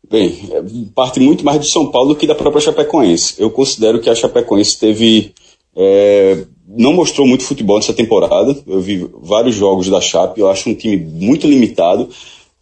[0.10, 0.64] Bem, é,
[0.96, 3.36] parte muito mais do São Paulo do que da própria Chapecoense.
[3.38, 5.34] Eu considero que a Chapecoense teve.
[5.76, 8.58] É, não mostrou muito futebol nessa temporada.
[8.66, 12.10] Eu vi vários jogos da Chape, eu acho um time muito limitado,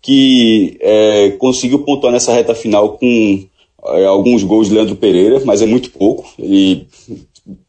[0.01, 3.45] que é, conseguiu pontuar nessa reta final com
[3.85, 6.25] é, alguns gols de Leandro Pereira, mas é muito pouco.
[6.37, 6.87] Ele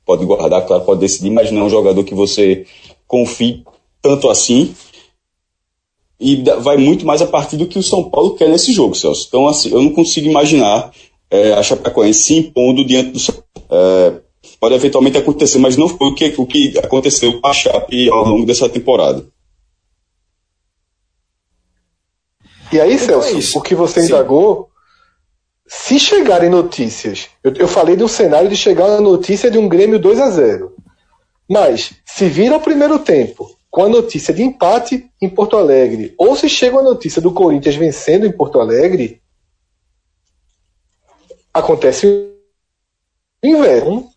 [0.05, 2.65] pode guardar, claro, pode decidir, mas não é um jogador que você
[3.07, 3.63] confie
[4.01, 4.75] tanto assim.
[6.19, 9.27] E vai muito mais a partir do que o São Paulo quer nesse jogo, Celso.
[9.29, 10.91] Então, assim, eu não consigo imaginar
[11.31, 13.35] é, a Chapecoense se impondo diante do São
[13.71, 14.21] é,
[14.61, 18.25] Pode eventualmente acontecer, mas não foi o que, o que aconteceu com a Chape ao
[18.25, 19.27] longo dessa temporada.
[22.73, 24.09] E aí, então Celso, é o que você Sim.
[24.09, 24.71] indagou
[25.69, 29.69] se chegarem notícias, eu, eu, falei de um cenário de chegar na notícia de um
[29.69, 30.73] Grêmio 2 a 0
[31.49, 36.35] mas se vir ao primeiro tempo com a notícia de empate em Porto Alegre, ou
[36.35, 39.21] se chega a notícia do Corinthians vencendo em Porto Alegre,
[41.53, 44.09] acontece o inverno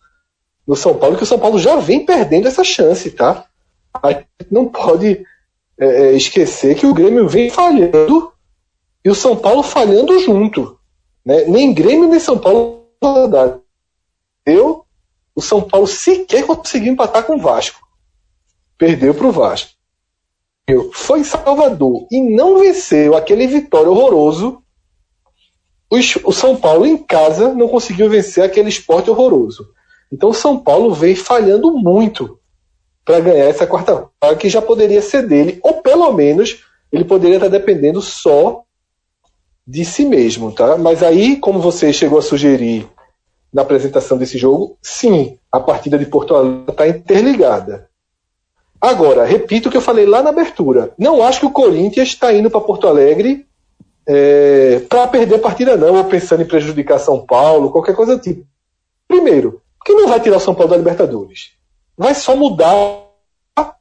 [0.66, 3.48] no São Paulo, que o São Paulo já vem perdendo essa chance, tá?
[4.02, 5.26] A gente não pode
[5.78, 8.32] é, é esquecer que o Grêmio vem falhando
[9.04, 10.80] e o São Paulo falhando junto.
[11.26, 11.44] Né?
[11.48, 12.88] Nem Grêmio nem São Paulo
[14.46, 14.86] eu
[15.36, 17.89] o São Paulo sequer conseguiu empatar com o Vasco.
[18.80, 19.72] Perdeu para o Vasco.
[20.94, 24.64] Foi em Salvador e não venceu aquele vitória horroroso.
[26.24, 29.68] O São Paulo em casa não conseguiu vencer aquele esporte horroroso.
[30.12, 32.40] Então o São Paulo vem falhando muito
[33.04, 37.38] para ganhar essa quarta vaga que já poderia ser dele, ou pelo menos ele poderia
[37.38, 38.64] estar dependendo só
[39.68, 40.78] de si mesmo, tá?
[40.78, 42.88] Mas aí, como você chegou a sugerir
[43.52, 47.89] na apresentação desse jogo, sim, a partida de Porto Alegre está interligada.
[48.82, 50.94] Agora, repito o que eu falei lá na abertura.
[50.98, 53.46] Não acho que o Corinthians está indo para Porto Alegre
[54.08, 58.22] é, para perder a partida, não, ou pensando em prejudicar São Paulo, qualquer coisa do
[58.22, 58.46] tipo.
[59.08, 61.52] Primeiro, porque não vai tirar o São Paulo da Libertadores.
[61.98, 62.74] Vai só mudar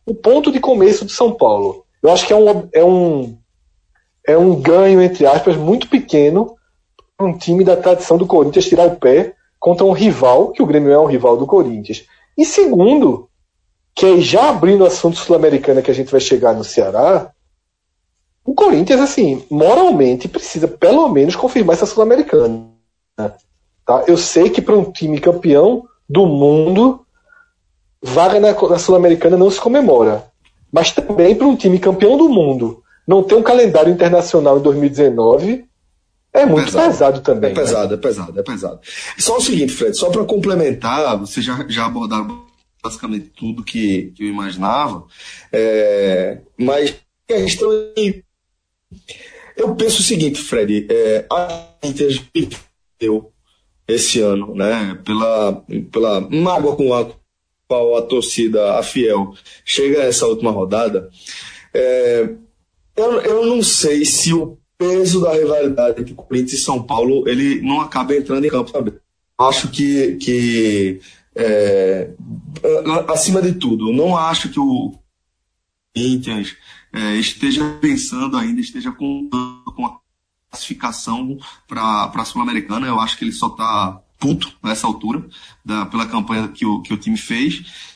[0.04, 1.84] o ponto de começo de São Paulo.
[2.02, 3.38] Eu acho que é um, é um
[4.28, 6.54] é um ganho, entre aspas, muito pequeno
[7.16, 10.66] para um time da tradição do Corinthians tirar o pé contra um rival, que o
[10.66, 12.04] Grêmio é um rival do Corinthians.
[12.36, 13.27] E segundo,
[13.98, 17.32] que aí já abrindo o assunto sul-americano que a gente vai chegar no Ceará,
[18.44, 22.68] o Corinthians, assim, moralmente precisa pelo menos confirmar essa sul-americana.
[23.84, 24.04] Tá?
[24.06, 27.04] Eu sei que para um time campeão do mundo,
[28.00, 30.26] vaga na, na Sul-Americana não se comemora.
[30.70, 35.64] Mas também para um time campeão do mundo não ter um calendário internacional em 2019
[36.32, 37.50] é muito pesado, pesado também.
[37.50, 37.60] É né?
[37.60, 37.94] pesado, né?
[37.94, 38.80] é pesado, é pesado.
[39.18, 42.46] Só o seguinte, Fred, só para complementar, você já, já abordaram
[42.88, 45.04] basicamente tudo que, que eu imaginava,
[45.52, 46.96] é, mas
[47.30, 48.22] a questão é
[49.56, 53.32] eu penso o seguinte, Fred, é, a Inter perdeu
[53.86, 57.10] esse ano, né, pela, pela mágoa com a
[57.66, 59.34] qual a torcida, a fiel,
[59.64, 61.10] chega essa última rodada,
[61.74, 62.30] é,
[62.96, 67.60] eu, eu não sei se o peso da rivalidade entre Corinthians e São Paulo ele
[67.60, 68.94] não acaba entrando em campo também.
[69.36, 71.00] Acho que, que
[71.38, 72.10] é,
[73.12, 74.98] acima de tudo, não acho que o
[75.94, 76.56] Corinthians
[76.92, 79.98] é, esteja pensando ainda, esteja contando com a
[80.50, 82.88] classificação para a Sul-Americana.
[82.88, 85.24] Eu acho que ele só está puto nessa altura,
[85.64, 87.94] da, pela campanha que o, que o time fez.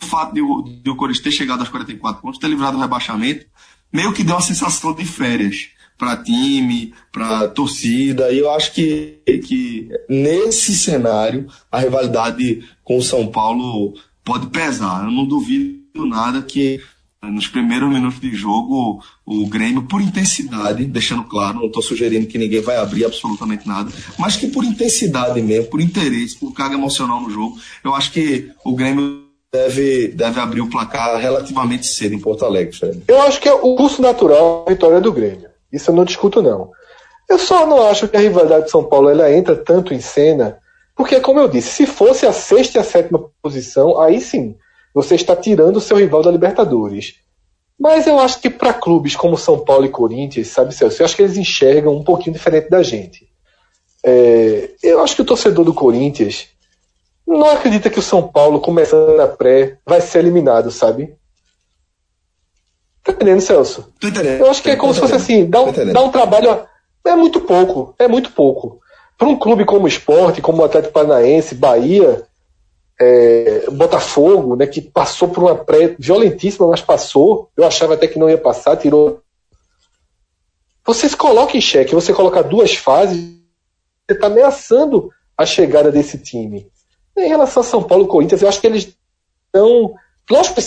[0.00, 2.80] O fato de o, de o Corinthians ter chegado aos 44 pontos, ter livrado o
[2.80, 3.46] rebaixamento,
[3.92, 8.30] meio que deu uma sensação de férias para time, para torcida.
[8.32, 13.94] E eu acho que, que nesse cenário a rivalidade com o São Paulo
[14.24, 15.04] pode pesar.
[15.04, 16.80] Eu não duvido nada que
[17.22, 22.38] nos primeiros minutos de jogo, o Grêmio, por intensidade, deixando claro, não estou sugerindo que
[22.38, 27.20] ninguém vai abrir absolutamente nada, mas que por intensidade mesmo, por interesse, por carga emocional
[27.20, 32.20] no jogo, eu acho que o Grêmio deve, deve abrir o placar relativamente cedo em
[32.20, 33.02] Porto Alegre, Fred.
[33.08, 35.55] Eu acho que é o curso natural a vitória do Grêmio.
[35.72, 36.70] Isso eu não discuto, não.
[37.28, 40.58] Eu só não acho que a rivalidade de São Paulo ela entra tanto em cena,
[40.94, 44.56] porque, como eu disse, se fosse a sexta e a sétima posição, aí sim,
[44.94, 47.16] você está tirando o seu rival da Libertadores.
[47.78, 51.14] Mas eu acho que para clubes como São Paulo e Corinthians, sabe, Celso, eu acho
[51.14, 53.28] que eles enxergam um pouquinho diferente da gente.
[54.02, 56.48] É, eu acho que o torcedor do Corinthians
[57.26, 61.14] não acredita que o São Paulo, começando na pré, vai ser eliminado, sabe?
[63.06, 63.92] Tá entendendo, Celso?
[64.00, 64.40] Tô entendendo.
[64.40, 66.66] Eu acho que é como se fosse assim, dá um, dá um trabalho.
[67.06, 68.80] É muito pouco, é muito pouco.
[69.16, 72.26] Para um clube como o Esporte, como o Atlético Paranaense, Bahia,
[73.00, 77.48] é, Botafogo, né, que passou por uma pré violentíssima, mas passou.
[77.56, 79.22] Eu achava até que não ia passar, tirou.
[80.84, 83.20] Você se coloca em xeque, você coloca duas fases,
[84.04, 86.66] você está ameaçando a chegada desse time.
[87.16, 88.96] Em relação a São Paulo e Corinthians, eu acho que eles
[89.54, 89.94] não.
[90.28, 90.62] Lógico que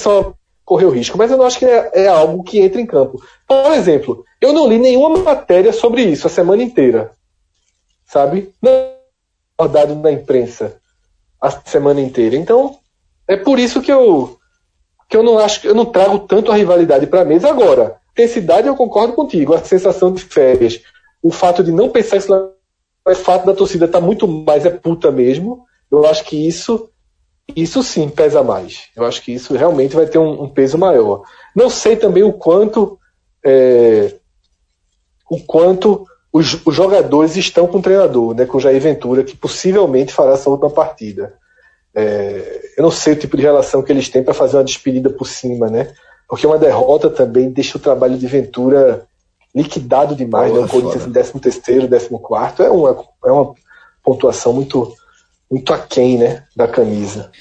[0.70, 3.20] só correu risco, mas eu não acho que é, é algo que entra em campo.
[3.48, 7.12] Por exemplo, eu não li nenhuma matéria sobre isso a semana inteira.
[8.06, 8.54] Sabe?
[8.62, 8.72] Não
[9.60, 10.78] rodado na imprensa
[11.42, 12.36] a semana inteira.
[12.36, 12.78] Então,
[13.28, 14.38] é por isso que eu
[15.10, 17.98] que eu não acho, eu não trago tanto a rivalidade para a mesa agora.
[18.12, 20.80] Intensidade eu concordo contigo, a sensação de férias,
[21.24, 24.70] o fato de não pensar isso, o fato da torcida estar tá muito mais é
[24.70, 25.66] puta mesmo.
[25.92, 26.92] Eu acho que isso
[27.56, 28.90] isso sim pesa mais.
[28.96, 31.24] Eu acho que isso realmente vai ter um, um peso maior.
[31.56, 33.00] Não sei também o quanto
[33.46, 34.16] é,
[35.30, 39.36] o quanto os, os, jogadores estão com o treinador, né, com o Jair Ventura, que
[39.36, 41.34] possivelmente fará essa última partida.
[41.94, 45.10] É, eu não sei o tipo de relação que eles têm para fazer uma despedida
[45.10, 45.92] por cima, né?
[46.28, 49.08] Porque uma derrota também deixa o trabalho de Ventura
[49.56, 50.60] liquidado demais, né?
[50.60, 53.56] O Corinthians em 13 terceiro, 14 quarto é uma, é uma
[54.04, 54.94] pontuação muito
[55.50, 57.32] muito aquém, né, da camisa.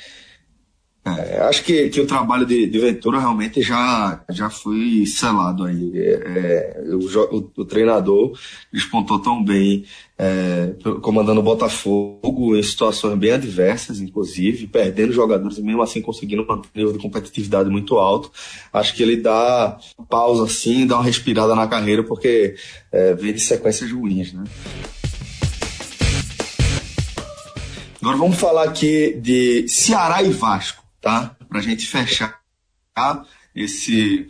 [1.17, 5.93] É, acho que, que o trabalho de, de Ventura realmente já, já foi selado aí.
[5.95, 8.37] É, é o, o, o, treinador
[8.73, 9.85] despontou tão bem,
[10.19, 16.47] é, comandando o Botafogo em situações bem adversas, inclusive, perdendo jogadores e mesmo assim conseguindo
[16.47, 18.31] manter um nível de competitividade muito alto.
[18.73, 19.79] Acho que ele dá
[20.09, 22.55] pausa assim, dá uma respirada na carreira, porque
[22.93, 24.45] é, vem de sequências ruins, né?
[28.01, 31.37] Agora vamos falar aqui de Ceará e Vasco tá?
[31.49, 32.39] Para a gente fechar
[33.55, 34.27] esse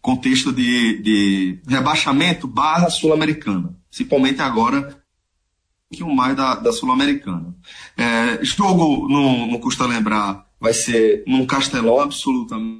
[0.00, 7.54] contexto de, de rebaixamento barra sul-americana, principalmente agora um pouquinho mais da, da sul-americana.
[7.96, 12.78] É, jogo, não, não custa lembrar, vai ser num castelão absolutamente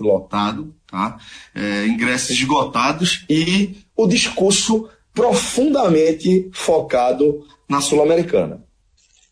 [0.00, 1.18] lotado, tá?
[1.54, 8.65] É, ingressos esgotados e o discurso profundamente focado na sul-americana.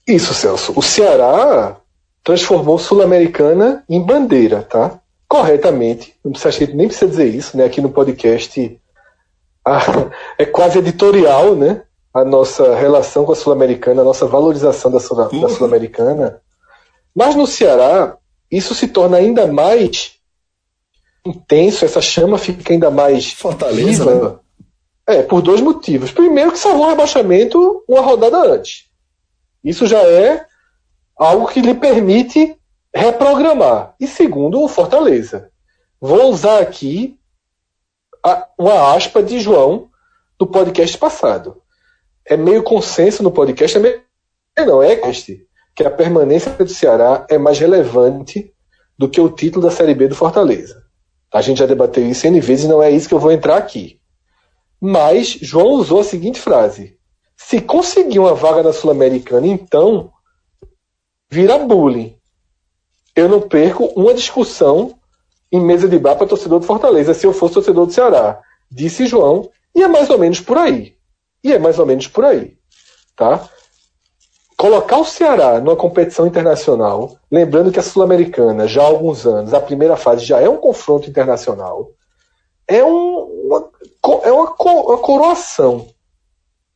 [0.07, 0.73] Isso, Celso.
[0.77, 1.77] O Ceará
[2.23, 5.01] transformou Sul-Americana em bandeira, tá?
[5.29, 6.15] Corretamente.
[6.25, 7.65] Não precisa, gente nem precisa dizer isso, né?
[7.65, 8.81] Aqui no podcast
[9.65, 9.79] a,
[10.39, 11.83] é quase editorial, né?
[12.13, 16.41] A nossa relação com a Sul-Americana, a nossa valorização da, da Sul-Americana.
[17.15, 18.17] Mas no Ceará,
[18.51, 20.15] isso se torna ainda mais
[21.27, 24.31] intenso, essa chama fica ainda mais Fortaleza, viva.
[24.31, 24.39] Né?
[25.07, 26.13] É, por dois motivos.
[26.13, 28.84] Primeiro que salvou o rebaixamento uma rodada antes.
[29.65, 30.45] Isso já é
[31.17, 32.57] algo que lhe permite
[32.95, 33.95] reprogramar.
[33.99, 35.51] E segundo, o Fortaleza.
[36.01, 37.19] Vou usar aqui
[38.25, 39.89] a, uma aspa de João
[40.39, 41.63] do podcast passado.
[42.27, 44.03] É meio consenso no podcast, é meio,
[44.59, 48.53] não, é este, que a permanência do Ceará é mais relevante
[48.99, 50.85] do que o título da Série B do Fortaleza.
[51.33, 54.01] A gente já debateu isso N vezes, não é isso que eu vou entrar aqui.
[54.81, 56.94] Mas João usou a seguinte frase:
[57.37, 60.13] se conseguir uma vaga na Sul-Americana, então
[61.31, 62.17] vira bullying.
[63.15, 64.99] Eu não perco uma discussão
[65.53, 69.07] em mesa de bar para torcedor do Fortaleza se eu fosse torcedor do Ceará, disse
[69.07, 70.97] João, e é mais ou menos por aí.
[71.43, 72.57] E é mais ou menos por aí,
[73.15, 73.49] tá?
[74.57, 79.61] Colocar o Ceará numa competição internacional, lembrando que a Sul-Americana, já há alguns anos, a
[79.61, 81.91] primeira fase já é um confronto internacional,
[82.67, 83.71] é, um, uma,
[84.23, 85.87] é uma, uma coroação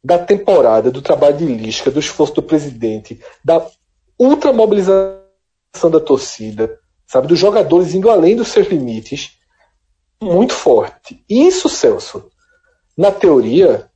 [0.03, 3.67] da temporada, do trabalho de Lisca, do esforço do presidente, da
[4.19, 9.39] ultramobilização da torcida, sabe, dos jogadores indo além dos seus limites,
[10.21, 11.25] muito forte.
[11.29, 12.31] Isso, Celso,
[12.97, 13.89] na teoria,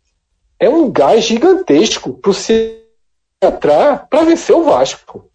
[0.59, 5.29] é um gás gigantesco para o Ceará para vencer o Vasco.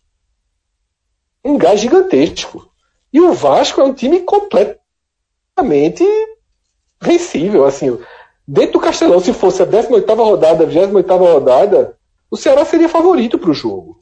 [1.43, 2.72] Um gás gigantesco.
[3.11, 6.05] E o Vasco é um time completamente
[7.01, 7.65] vencível.
[7.65, 7.97] Assim,
[8.47, 11.97] dentro do Castelão, se fosse a 18 rodada, a 28 rodada,
[12.31, 14.01] o Ceará seria favorito para o jogo.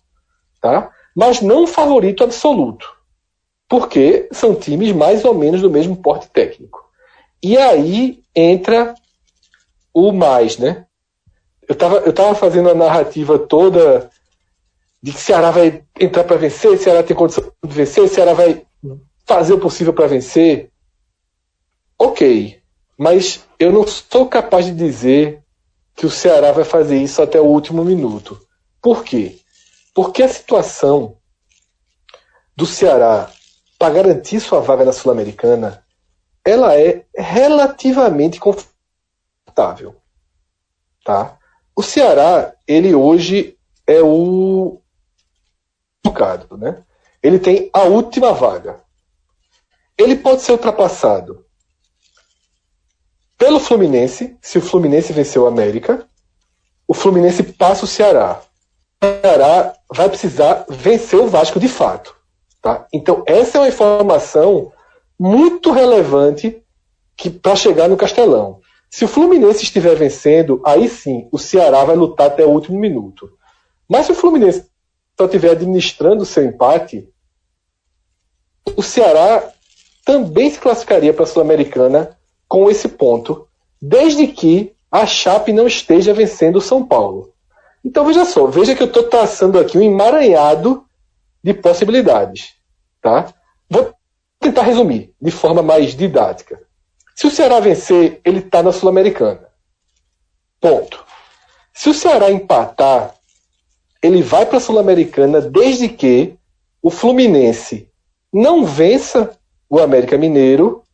[0.61, 0.91] Tá?
[1.15, 2.93] Mas não favorito absoluto.
[3.67, 6.85] Porque são times mais ou menos do mesmo porte técnico.
[7.41, 8.93] E aí entra
[9.93, 10.85] o mais, né?
[11.67, 14.09] Eu estava eu tava fazendo a narrativa toda
[15.01, 18.65] de que Ceará vai entrar para vencer, Ceará tem condição de vencer, Ceará vai
[19.25, 20.69] fazer o possível para vencer.
[21.97, 22.59] Ok,
[22.97, 25.43] mas eu não sou capaz de dizer
[25.95, 28.39] que o Ceará vai fazer isso até o último minuto.
[28.81, 29.39] Por quê?
[29.93, 31.17] Porque a situação
[32.55, 33.31] do Ceará
[33.77, 35.83] para garantir sua vaga na Sul-Americana,
[36.43, 39.95] ela é relativamente confortável,
[41.03, 41.37] tá?
[41.75, 44.81] O Ceará, ele hoje é o
[46.03, 46.83] bocado, né?
[47.21, 48.81] Ele tem a última vaga.
[49.97, 51.44] Ele pode ser ultrapassado
[53.37, 56.07] pelo Fluminense, se o Fluminense venceu o América,
[56.87, 58.41] o Fluminense passa o Ceará.
[59.01, 62.15] O Ceará vai precisar vencer o Vasco de fato.
[62.61, 62.87] Tá?
[62.93, 64.71] Então, essa é uma informação
[65.19, 66.61] muito relevante
[67.41, 68.59] para chegar no Castelão.
[68.89, 73.29] Se o Fluminense estiver vencendo, aí sim, o Ceará vai lutar até o último minuto.
[73.87, 74.65] Mas se o Fluminense
[75.17, 77.07] só estiver administrando o seu empate,
[78.75, 79.51] o Ceará
[80.05, 82.17] também se classificaria para a Sul-Americana
[82.55, 83.45] com esse ponto,
[83.81, 87.33] desde que a Chape não esteja vencendo o São Paulo.
[87.83, 90.85] Então veja só, veja que eu estou traçando aqui um emaranhado
[91.43, 92.53] de possibilidades.
[93.01, 93.33] Tá?
[93.69, 93.93] Vou
[94.39, 96.61] tentar resumir de forma mais didática.
[97.13, 99.49] Se o Ceará vencer, ele está na Sul-Americana.
[100.61, 101.05] Ponto.
[101.73, 103.15] Se o Ceará empatar,
[104.01, 106.35] ele vai para a Sul-Americana desde que
[106.81, 107.89] o Fluminense
[108.31, 109.37] não vença
[109.69, 110.84] o América Mineiro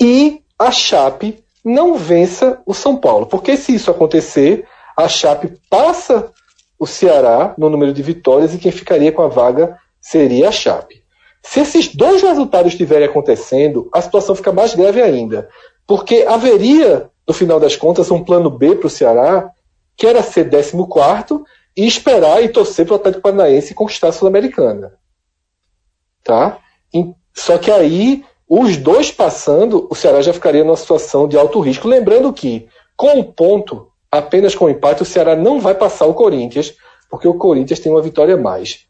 [0.00, 3.26] e a Chape não vença o São Paulo.
[3.26, 6.32] Porque se isso acontecer, a Chape passa
[6.78, 11.02] o Ceará no número de vitórias e quem ficaria com a vaga seria a Chape.
[11.42, 15.48] Se esses dois resultados estiverem acontecendo, a situação fica mais grave ainda.
[15.86, 19.50] Porque haveria, no final das contas, um plano B para o Ceará,
[19.96, 21.44] que era ser 14
[21.76, 24.92] e esperar e torcer para o Atlético Paranaense conquistar a Sul-Americana.
[26.22, 26.58] Tá?
[27.34, 31.86] Só que aí os dois passando, o Ceará já ficaria numa situação de alto risco.
[31.86, 36.14] Lembrando que, com um ponto, apenas com um empate, o Ceará não vai passar o
[36.14, 36.74] Corinthians,
[37.08, 38.80] porque o Corinthians tem uma vitória a mais.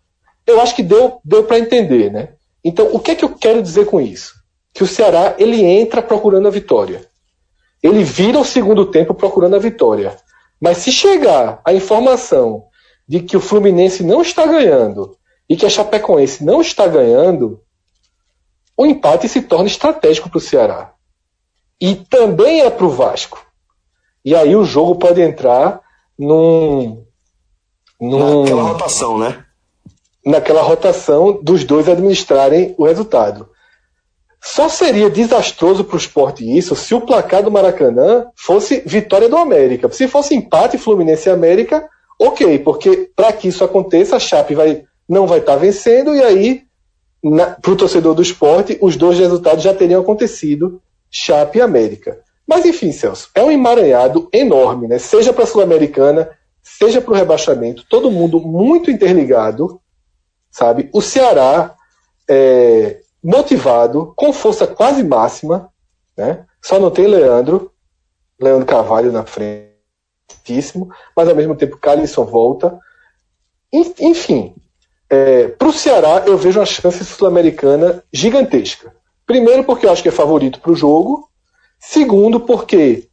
[0.46, 2.30] Eu acho que deu, deu para entender, né?
[2.64, 4.32] Então, o que é que eu quero dizer com isso?
[4.72, 7.06] Que o Ceará ele entra procurando a vitória.
[7.82, 10.16] Ele vira o segundo tempo procurando a vitória.
[10.58, 12.64] Mas se chegar a informação
[13.06, 17.61] de que o Fluminense não está ganhando e que a Chapecoense não está ganhando,
[18.81, 20.95] o empate se torna estratégico para o Ceará.
[21.78, 23.45] E também é para o Vasco.
[24.24, 25.83] E aí o jogo pode entrar
[26.18, 27.05] num.
[28.01, 29.45] num naquela rotação, né?
[30.24, 33.51] Naquela rotação dos dois administrarem o resultado.
[34.43, 39.37] Só seria desastroso para o esporte isso se o placar do Maracanã fosse vitória do
[39.37, 39.93] América.
[39.93, 41.87] Se fosse empate Fluminense e América,
[42.18, 46.22] ok, porque para que isso aconteça, a Chape vai, não vai estar tá vencendo e
[46.22, 46.70] aí
[47.23, 52.18] para o torcedor do esporte, os dois resultados já teriam acontecido, Chape e América.
[52.47, 54.99] Mas enfim, Celso, é um emaranhado enorme, né?
[54.99, 56.31] seja para a Sul-Americana,
[56.62, 59.81] seja para o rebaixamento, todo mundo muito interligado,
[60.51, 60.89] sabe?
[60.93, 61.75] O Ceará
[62.29, 65.71] é, motivado, com força quase máxima,
[66.16, 66.45] né?
[66.62, 67.73] Só não tem Leandro,
[68.41, 69.71] Leandro Carvalho na frente,
[71.16, 72.79] mas ao mesmo tempo Calisson volta.
[73.73, 74.55] Enfim,
[75.11, 78.94] é, para o Ceará eu vejo uma chance sul-americana gigantesca.
[79.26, 81.28] Primeiro porque eu acho que é favorito para o jogo.
[81.80, 83.08] Segundo porque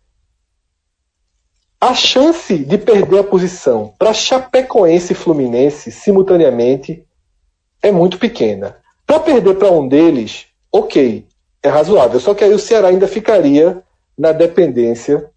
[1.82, 7.04] a chance de perder a posição para Chapecoense e Fluminense simultaneamente
[7.82, 8.78] é muito pequena.
[9.06, 11.26] Para perder para um deles, ok,
[11.64, 12.20] é razoável.
[12.20, 13.82] Só que aí o Ceará ainda ficaria
[14.18, 15.30] na dependência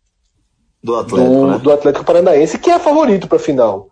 [0.83, 1.59] do Atlético, do, né?
[1.59, 3.91] do Atlético Paranaense, que é favorito para a final.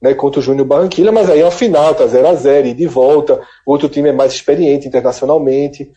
[0.00, 2.74] Né, contra o Júnior Barranquilla, mas aí é uma final, tá 0 a 0 e
[2.74, 5.90] de volta, outro time é mais experiente internacionalmente.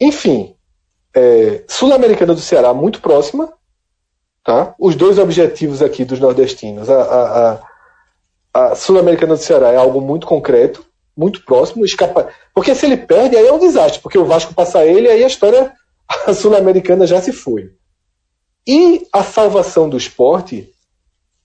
[0.00, 0.56] Enfim,
[1.14, 3.52] é, Sul-Americana do Ceará muito próxima,
[4.42, 4.74] tá?
[4.80, 7.52] Os dois objetivos aqui dos nordestinos, a, a,
[8.52, 10.84] a, a Sul-Americana do Ceará é algo muito concreto,
[11.16, 12.28] muito próximo, escapa...
[12.52, 15.28] porque se ele perde aí é um desastre, porque o Vasco passa ele aí a
[15.28, 15.72] história
[16.34, 17.70] sul-americana já se foi.
[18.66, 20.72] E a salvação do esporte,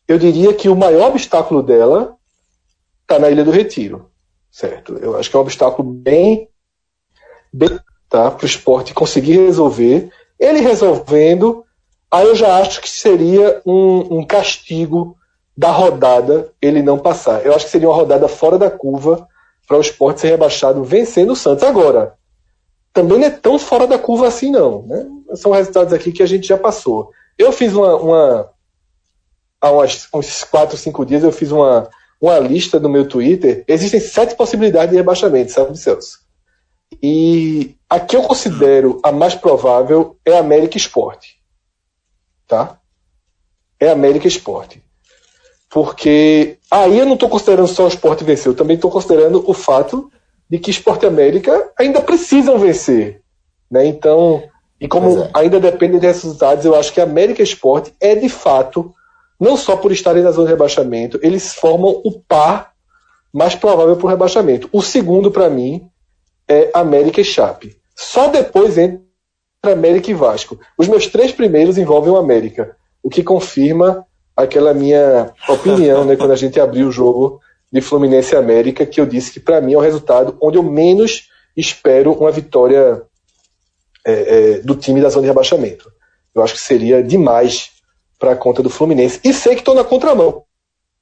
[0.10, 2.16] eu diria que o maior obstáculo dela
[3.03, 4.10] está na Ilha do Retiro,
[4.49, 4.97] certo?
[4.97, 6.49] Eu acho que é um obstáculo bem,
[7.53, 7.80] bem
[8.10, 10.12] tá, para o esporte conseguir resolver.
[10.39, 11.64] Ele resolvendo,
[12.10, 15.16] aí eu já acho que seria um, um castigo
[15.55, 17.45] da rodada ele não passar.
[17.45, 19.28] Eu acho que seria uma rodada fora da curva
[19.68, 21.64] para o esporte ser rebaixado vencendo o Santos.
[21.64, 22.16] Agora,
[22.91, 24.82] também não é tão fora da curva assim, não.
[24.88, 25.05] Né?
[25.36, 27.12] São resultados aqui que a gente já passou.
[27.38, 27.95] Eu fiz uma.
[27.95, 28.49] uma
[29.62, 31.89] há umas, uns 4, 5 dias, eu fiz uma,
[32.22, 33.64] uma lista no meu Twitter.
[33.68, 36.20] Existem sete possibilidades de rebaixamento, sabe, Celso?
[37.01, 41.39] E a que eu considero a mais provável é América Esporte.
[42.47, 42.80] Tá?
[43.80, 44.84] É América Esporte.
[45.70, 49.53] Porque aí eu não estou considerando só o esporte vencer, eu também estou considerando o
[49.53, 50.12] fato
[50.49, 53.22] de que Esporte América ainda precisam vencer.
[53.70, 53.86] Né?
[53.86, 54.43] Então,
[54.82, 55.30] e como é.
[55.34, 58.93] ainda dependem desses resultados, eu acho que a América Esporte é de fato,
[59.39, 62.73] não só por estarem na zona de rebaixamento, eles formam o par
[63.33, 64.69] mais provável para o rebaixamento.
[64.71, 65.89] O segundo, para mim,
[66.47, 67.77] é América e Chape.
[67.95, 69.01] Só depois entra
[69.63, 70.59] América e Vasco.
[70.77, 76.31] Os meus três primeiros envolvem o América, o que confirma aquela minha opinião, né, quando
[76.31, 77.39] a gente abriu o jogo
[77.71, 81.29] de Fluminense América, que eu disse que para mim é o resultado onde eu menos
[81.55, 83.03] espero uma vitória
[84.05, 85.91] é, é, do time da zona de rebaixamento.
[86.33, 87.71] Eu acho que seria demais
[88.20, 89.20] para a conta do Fluminense.
[89.24, 90.43] E sei que estou na contramão.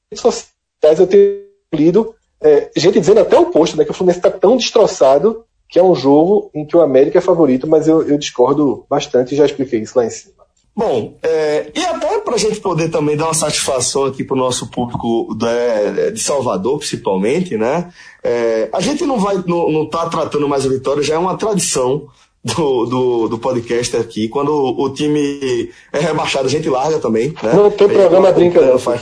[0.09, 1.41] Nas sociais eu tenho
[1.73, 5.77] lido é, gente dizendo até o oposto, né, que o Fluminense está tão destroçado que
[5.77, 9.37] é um jogo em que o América é favorito, mas eu, eu discordo bastante e
[9.37, 10.37] já expliquei isso lá em cima.
[10.73, 14.39] Bom, é, e até para a gente poder também dar uma satisfação aqui para o
[14.39, 17.91] nosso público de, de, Salvador, principalmente, né?
[18.23, 21.35] É, a gente não vai, não, não tá tratando mais a vitória, já é uma
[21.35, 22.07] tradição
[22.55, 24.27] do, do, do podcast aqui.
[24.27, 27.53] Quando o, o, time é rebaixado, a gente larga também, né?
[27.53, 28.79] Não tem programa brinca, não.
[28.79, 29.01] Faz,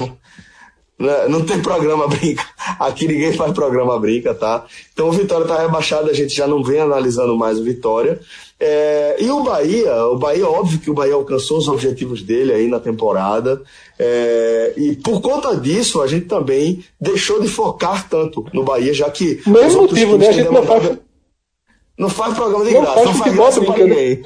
[0.97, 2.43] né, não tem programa brinca.
[2.79, 4.65] Aqui ninguém faz programa brinca, tá?
[4.93, 8.19] Então o Vitória está rebaixado, a gente já não vem analisando mais o Vitória.
[8.57, 12.67] É, e o Bahia, o Bahia, óbvio que o Bahia alcançou os objetivos dele aí
[12.67, 13.61] na temporada.
[13.99, 19.09] É, e por conta disso, a gente também deixou de focar tanto no Bahia, já
[19.09, 19.41] que.
[19.45, 20.29] Mesmo motivo, né?
[20.29, 20.97] A gente não faz.
[21.97, 23.83] Não faz programa de não graça, faz não faz graça pra né?
[23.83, 24.21] ninguém.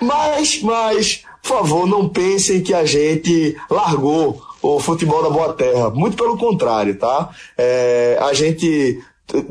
[0.00, 5.90] mas, mas, por favor, não pensem que a gente largou o futebol da Boa Terra.
[5.90, 7.30] Muito pelo contrário, tá?
[7.56, 9.00] É, a gente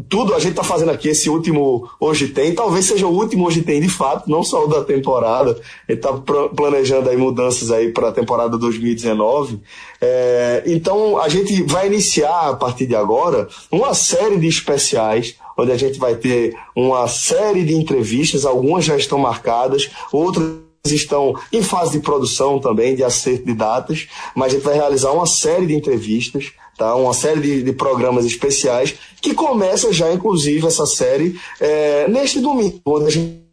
[0.07, 3.61] tudo a gente está fazendo aqui, esse último Hoje Tem, talvez seja o último Hoje
[3.61, 5.59] Tem de fato, não só o da temporada.
[5.87, 6.13] Ele está
[6.55, 9.59] planejando aí mudanças aí para a temporada 2019.
[9.99, 15.71] É, então a gente vai iniciar a partir de agora uma série de especiais onde
[15.71, 21.63] a gente vai ter uma série de entrevistas, algumas já estão marcadas, outras estão em
[21.63, 25.65] fase de produção também, de acerto de datas, mas a gente vai realizar uma série
[25.65, 26.95] de entrevistas tá?
[26.95, 32.79] uma série de, de, programas especiais que começa já, inclusive, essa série é, neste domingo,
[32.85, 33.44] onde a gente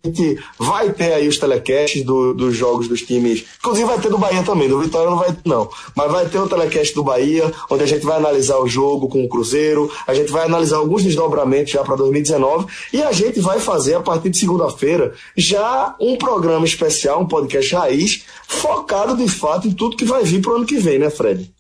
[0.59, 3.45] vai ter aí os telecasts do, dos jogos dos times.
[3.59, 5.71] Inclusive vai ter do Bahia também, do Vitória não vai não.
[5.95, 9.23] Mas vai ter o telecast do Bahia, onde a gente vai analisar o jogo com
[9.25, 13.61] o Cruzeiro, a gente vai analisar alguns desdobramentos já para 2019 e a gente vai
[13.61, 19.69] fazer a partir de segunda-feira já um programa especial, um podcast raiz, focado de fato
[19.69, 21.53] em tudo que vai vir para o ano que vem, né, Fred?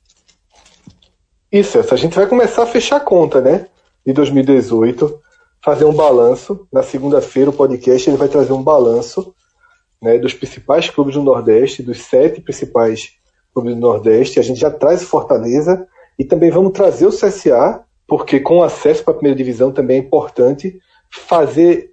[1.51, 3.66] Isso, a gente vai começar a fechar a conta, né?
[4.07, 5.20] De 2018,
[5.62, 6.66] fazer um balanço.
[6.72, 9.34] Na segunda-feira, o podcast ele vai trazer um balanço
[10.00, 13.12] né, dos principais clubes do Nordeste, dos sete principais
[13.54, 14.40] clubes do Nordeste.
[14.40, 15.86] A gente já traz Fortaleza
[16.18, 20.00] e também vamos trazer o CSA, porque com acesso para a primeira divisão também é
[20.00, 20.78] importante
[21.10, 21.92] fazer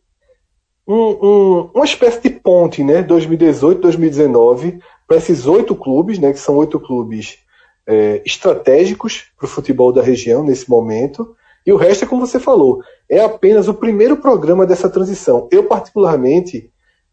[0.88, 3.03] um, um, uma espécie de ponte, né?
[3.03, 6.34] 2018, 2019, para esses oito clubes, né?
[6.34, 7.38] Que são oito clubes
[7.86, 11.36] é, estratégicos para o futebol da região nesse momento.
[11.66, 15.47] E o resto é como você falou, é apenas o primeiro programa dessa transição.
[15.51, 16.72] Eu, particularmente,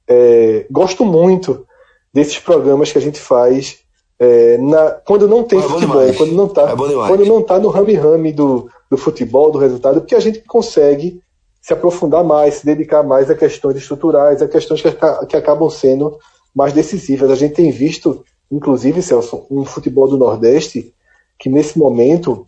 [0.09, 1.67] é, gosto muito
[2.13, 3.81] desses programas que a gente faz
[4.19, 7.69] é, na, quando não tem é futebol, quando não está é quando não tá no
[7.69, 11.21] rame-rame do, do futebol, do resultado, porque a gente consegue
[11.61, 14.91] se aprofundar mais, se dedicar mais a questões estruturais, a questões que,
[15.29, 16.17] que acabam sendo
[16.55, 17.31] mais decisivas.
[17.31, 20.95] A gente tem visto, inclusive, Celso, um futebol do Nordeste
[21.39, 22.47] que nesse momento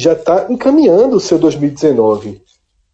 [0.00, 2.42] já está encaminhando o seu 2019,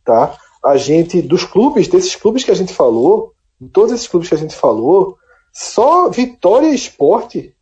[0.04, 0.36] tá?
[0.62, 3.32] A gente dos clubes, desses clubes que a gente falou,
[3.72, 5.16] todos esses clubes que a gente falou,
[5.52, 7.54] só Vitória e Esporte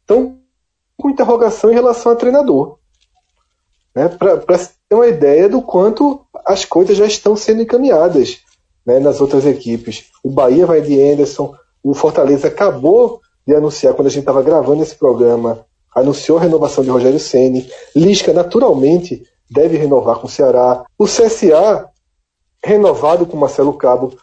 [0.00, 0.38] estão
[0.96, 2.78] com interrogação em relação a treinador.
[3.94, 4.08] Né?
[4.08, 8.40] Para ter uma ideia do quanto as coisas já estão sendo encaminhadas
[8.84, 10.06] né, nas outras equipes.
[10.22, 14.82] O Bahia vai de Anderson, o Fortaleza acabou de anunciar, quando a gente estava gravando
[14.82, 15.64] esse programa,
[15.94, 17.70] anunciou a renovação de Rogério Ceni.
[17.94, 20.84] Lisca, naturalmente, deve renovar com o Ceará.
[20.98, 21.88] O CSA,
[22.62, 24.16] renovado com Marcelo Cabo,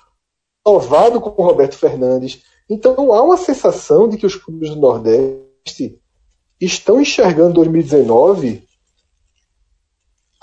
[0.65, 2.43] renovado com Roberto Fernandes.
[2.69, 5.99] Então há uma sensação de que os clubes do Nordeste
[6.59, 8.65] estão enxergando 2019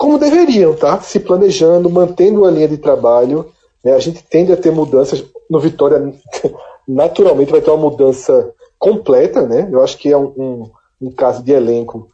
[0.03, 0.99] como deveriam, tá?
[0.99, 3.49] Se planejando, mantendo uma linha de trabalho.
[3.81, 3.93] Né?
[3.93, 5.23] A gente tende a ter mudanças.
[5.49, 6.13] No Vitória,
[6.85, 9.69] naturalmente, vai ter uma mudança completa, né?
[9.71, 10.71] Eu acho que é um, um,
[11.07, 12.09] um caso de elenco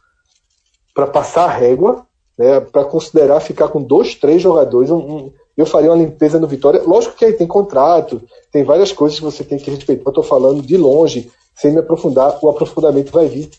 [0.94, 2.60] para passar a régua, né?
[2.60, 4.90] Para considerar ficar com dois, três jogadores.
[4.90, 6.82] Um, eu faria uma limpeza no Vitória.
[6.82, 10.02] Lógico que aí tem contrato, tem várias coisas que você tem que respeitar.
[10.04, 13.50] Eu estou falando de longe, sem me aprofundar, o aprofundamento vai vir.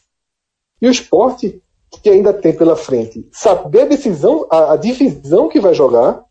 [0.82, 1.62] E o esporte
[2.02, 6.24] que ainda tem pela frente, saber a decisão, a, a divisão que vai jogar,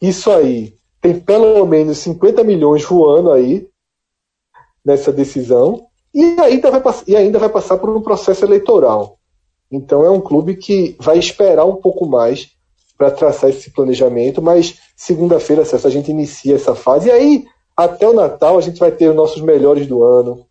[0.00, 3.68] isso aí tem pelo menos 50 milhões voando aí
[4.84, 9.18] nessa decisão, e ainda vai, e ainda vai passar por um processo eleitoral.
[9.70, 12.50] Então é um clube que vai esperar um pouco mais
[12.96, 17.44] para traçar esse planejamento, mas segunda-feira, a gente inicia essa fase, e aí
[17.76, 20.46] até o Natal a gente vai ter os nossos melhores do ano,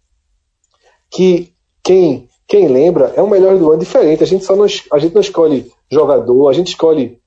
[1.09, 1.53] que
[1.83, 4.23] quem quem lembra, é um melhor do ano diferente.
[4.23, 7.17] A gente só não, a gente não escolhe jogador, a gente escolhe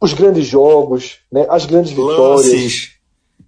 [0.00, 2.50] os grandes jogos, né, as grandes vitórias.
[2.50, 2.94] Lances.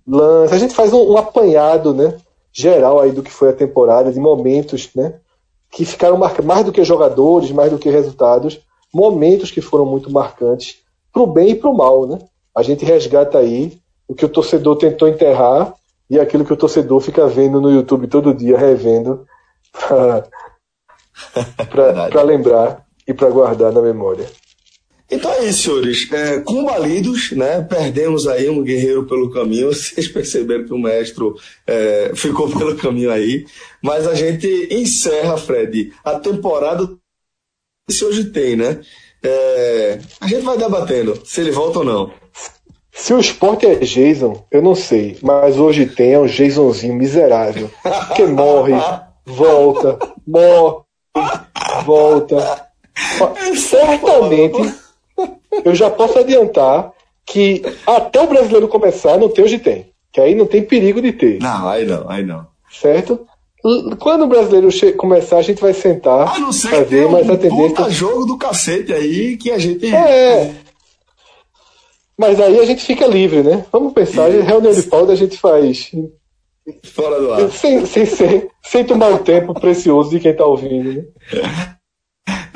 [0.07, 0.55] Lance.
[0.55, 2.19] A gente faz um, um, apanhado né,
[2.57, 5.21] geral aí do que foi a temporada, de momentos né,
[5.71, 8.59] que ficaram marcados, mais do que jogadores, mais do que resultados,
[8.93, 10.79] momentos que foram muito marcantes,
[11.13, 12.07] para o bem e para o mal.
[12.07, 12.19] Né?
[12.57, 13.79] A gente resgata aí
[14.09, 15.75] o que o torcedor tentou enterrar
[16.09, 19.27] e aquilo que o torcedor fica vendo no YouTube todo dia, revendo,
[19.71, 20.25] para
[22.25, 24.27] lembrar e para guardar na memória.
[25.11, 26.13] Então é isso, senhores.
[26.13, 27.63] É, combalidos, né?
[27.63, 29.69] Perdemos aí um guerreiro pelo caminho.
[29.75, 31.25] Vocês perceberam que o mestre
[31.67, 33.47] é, ficou pelo caminho aí.
[33.83, 36.89] Mas a gente encerra, Fred, a temporada
[37.89, 38.81] que hoje tem, né?
[39.23, 42.13] É, a gente vai debatendo se ele volta ou não.
[42.93, 45.19] Se o esporte é Jason, eu não sei.
[45.23, 47.71] Mas hoje tem é um Jasonzinho miserável.
[48.15, 48.73] Que morre,
[49.27, 50.87] volta, morre
[51.85, 52.67] volta.
[53.57, 54.75] Certamente,
[55.65, 56.93] eu já posso adiantar
[57.25, 59.91] que até o brasileiro começar não tem hoje tem.
[60.13, 61.41] Que aí não tem perigo de ter.
[61.41, 62.47] Não, aí não, aí não.
[62.71, 63.27] Certo?
[63.99, 66.37] Quando o brasileiro começar, a gente vai sentar.
[66.37, 67.91] A não ser pra ver, um a tendência.
[67.91, 69.93] jogo do cacete aí que a gente.
[69.93, 70.55] É.
[72.17, 73.67] Mas aí a gente fica livre, né?
[73.73, 75.91] Vamos pensar, reunião de pauta a gente faz
[76.83, 77.51] Fora do ar.
[77.51, 80.95] Sem, sem, sem, sem tomar o tempo precioso de quem está ouvindo.
[80.95, 81.05] Né?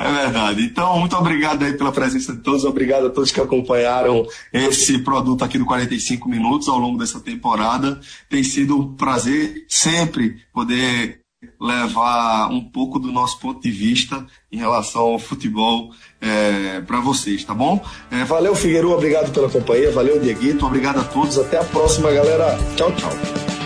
[0.01, 0.65] É verdade.
[0.65, 2.65] Então, muito obrigado aí pela presença de todos.
[2.65, 8.01] Obrigado a todos que acompanharam esse produto aqui do 45 Minutos ao longo dessa temporada.
[8.29, 11.21] Tem sido um prazer sempre poder
[11.61, 15.91] levar um pouco do nosso ponto de vista em relação ao futebol
[16.21, 17.83] é, para vocês, tá bom?
[18.11, 18.93] É, valeu, Figueiredo.
[18.93, 19.91] Obrigado pela companhia.
[19.91, 20.67] Valeu, Dieguito.
[20.67, 21.39] Obrigado a todos.
[21.39, 22.59] Até a próxima, galera.
[22.77, 23.60] Tchau, tchau.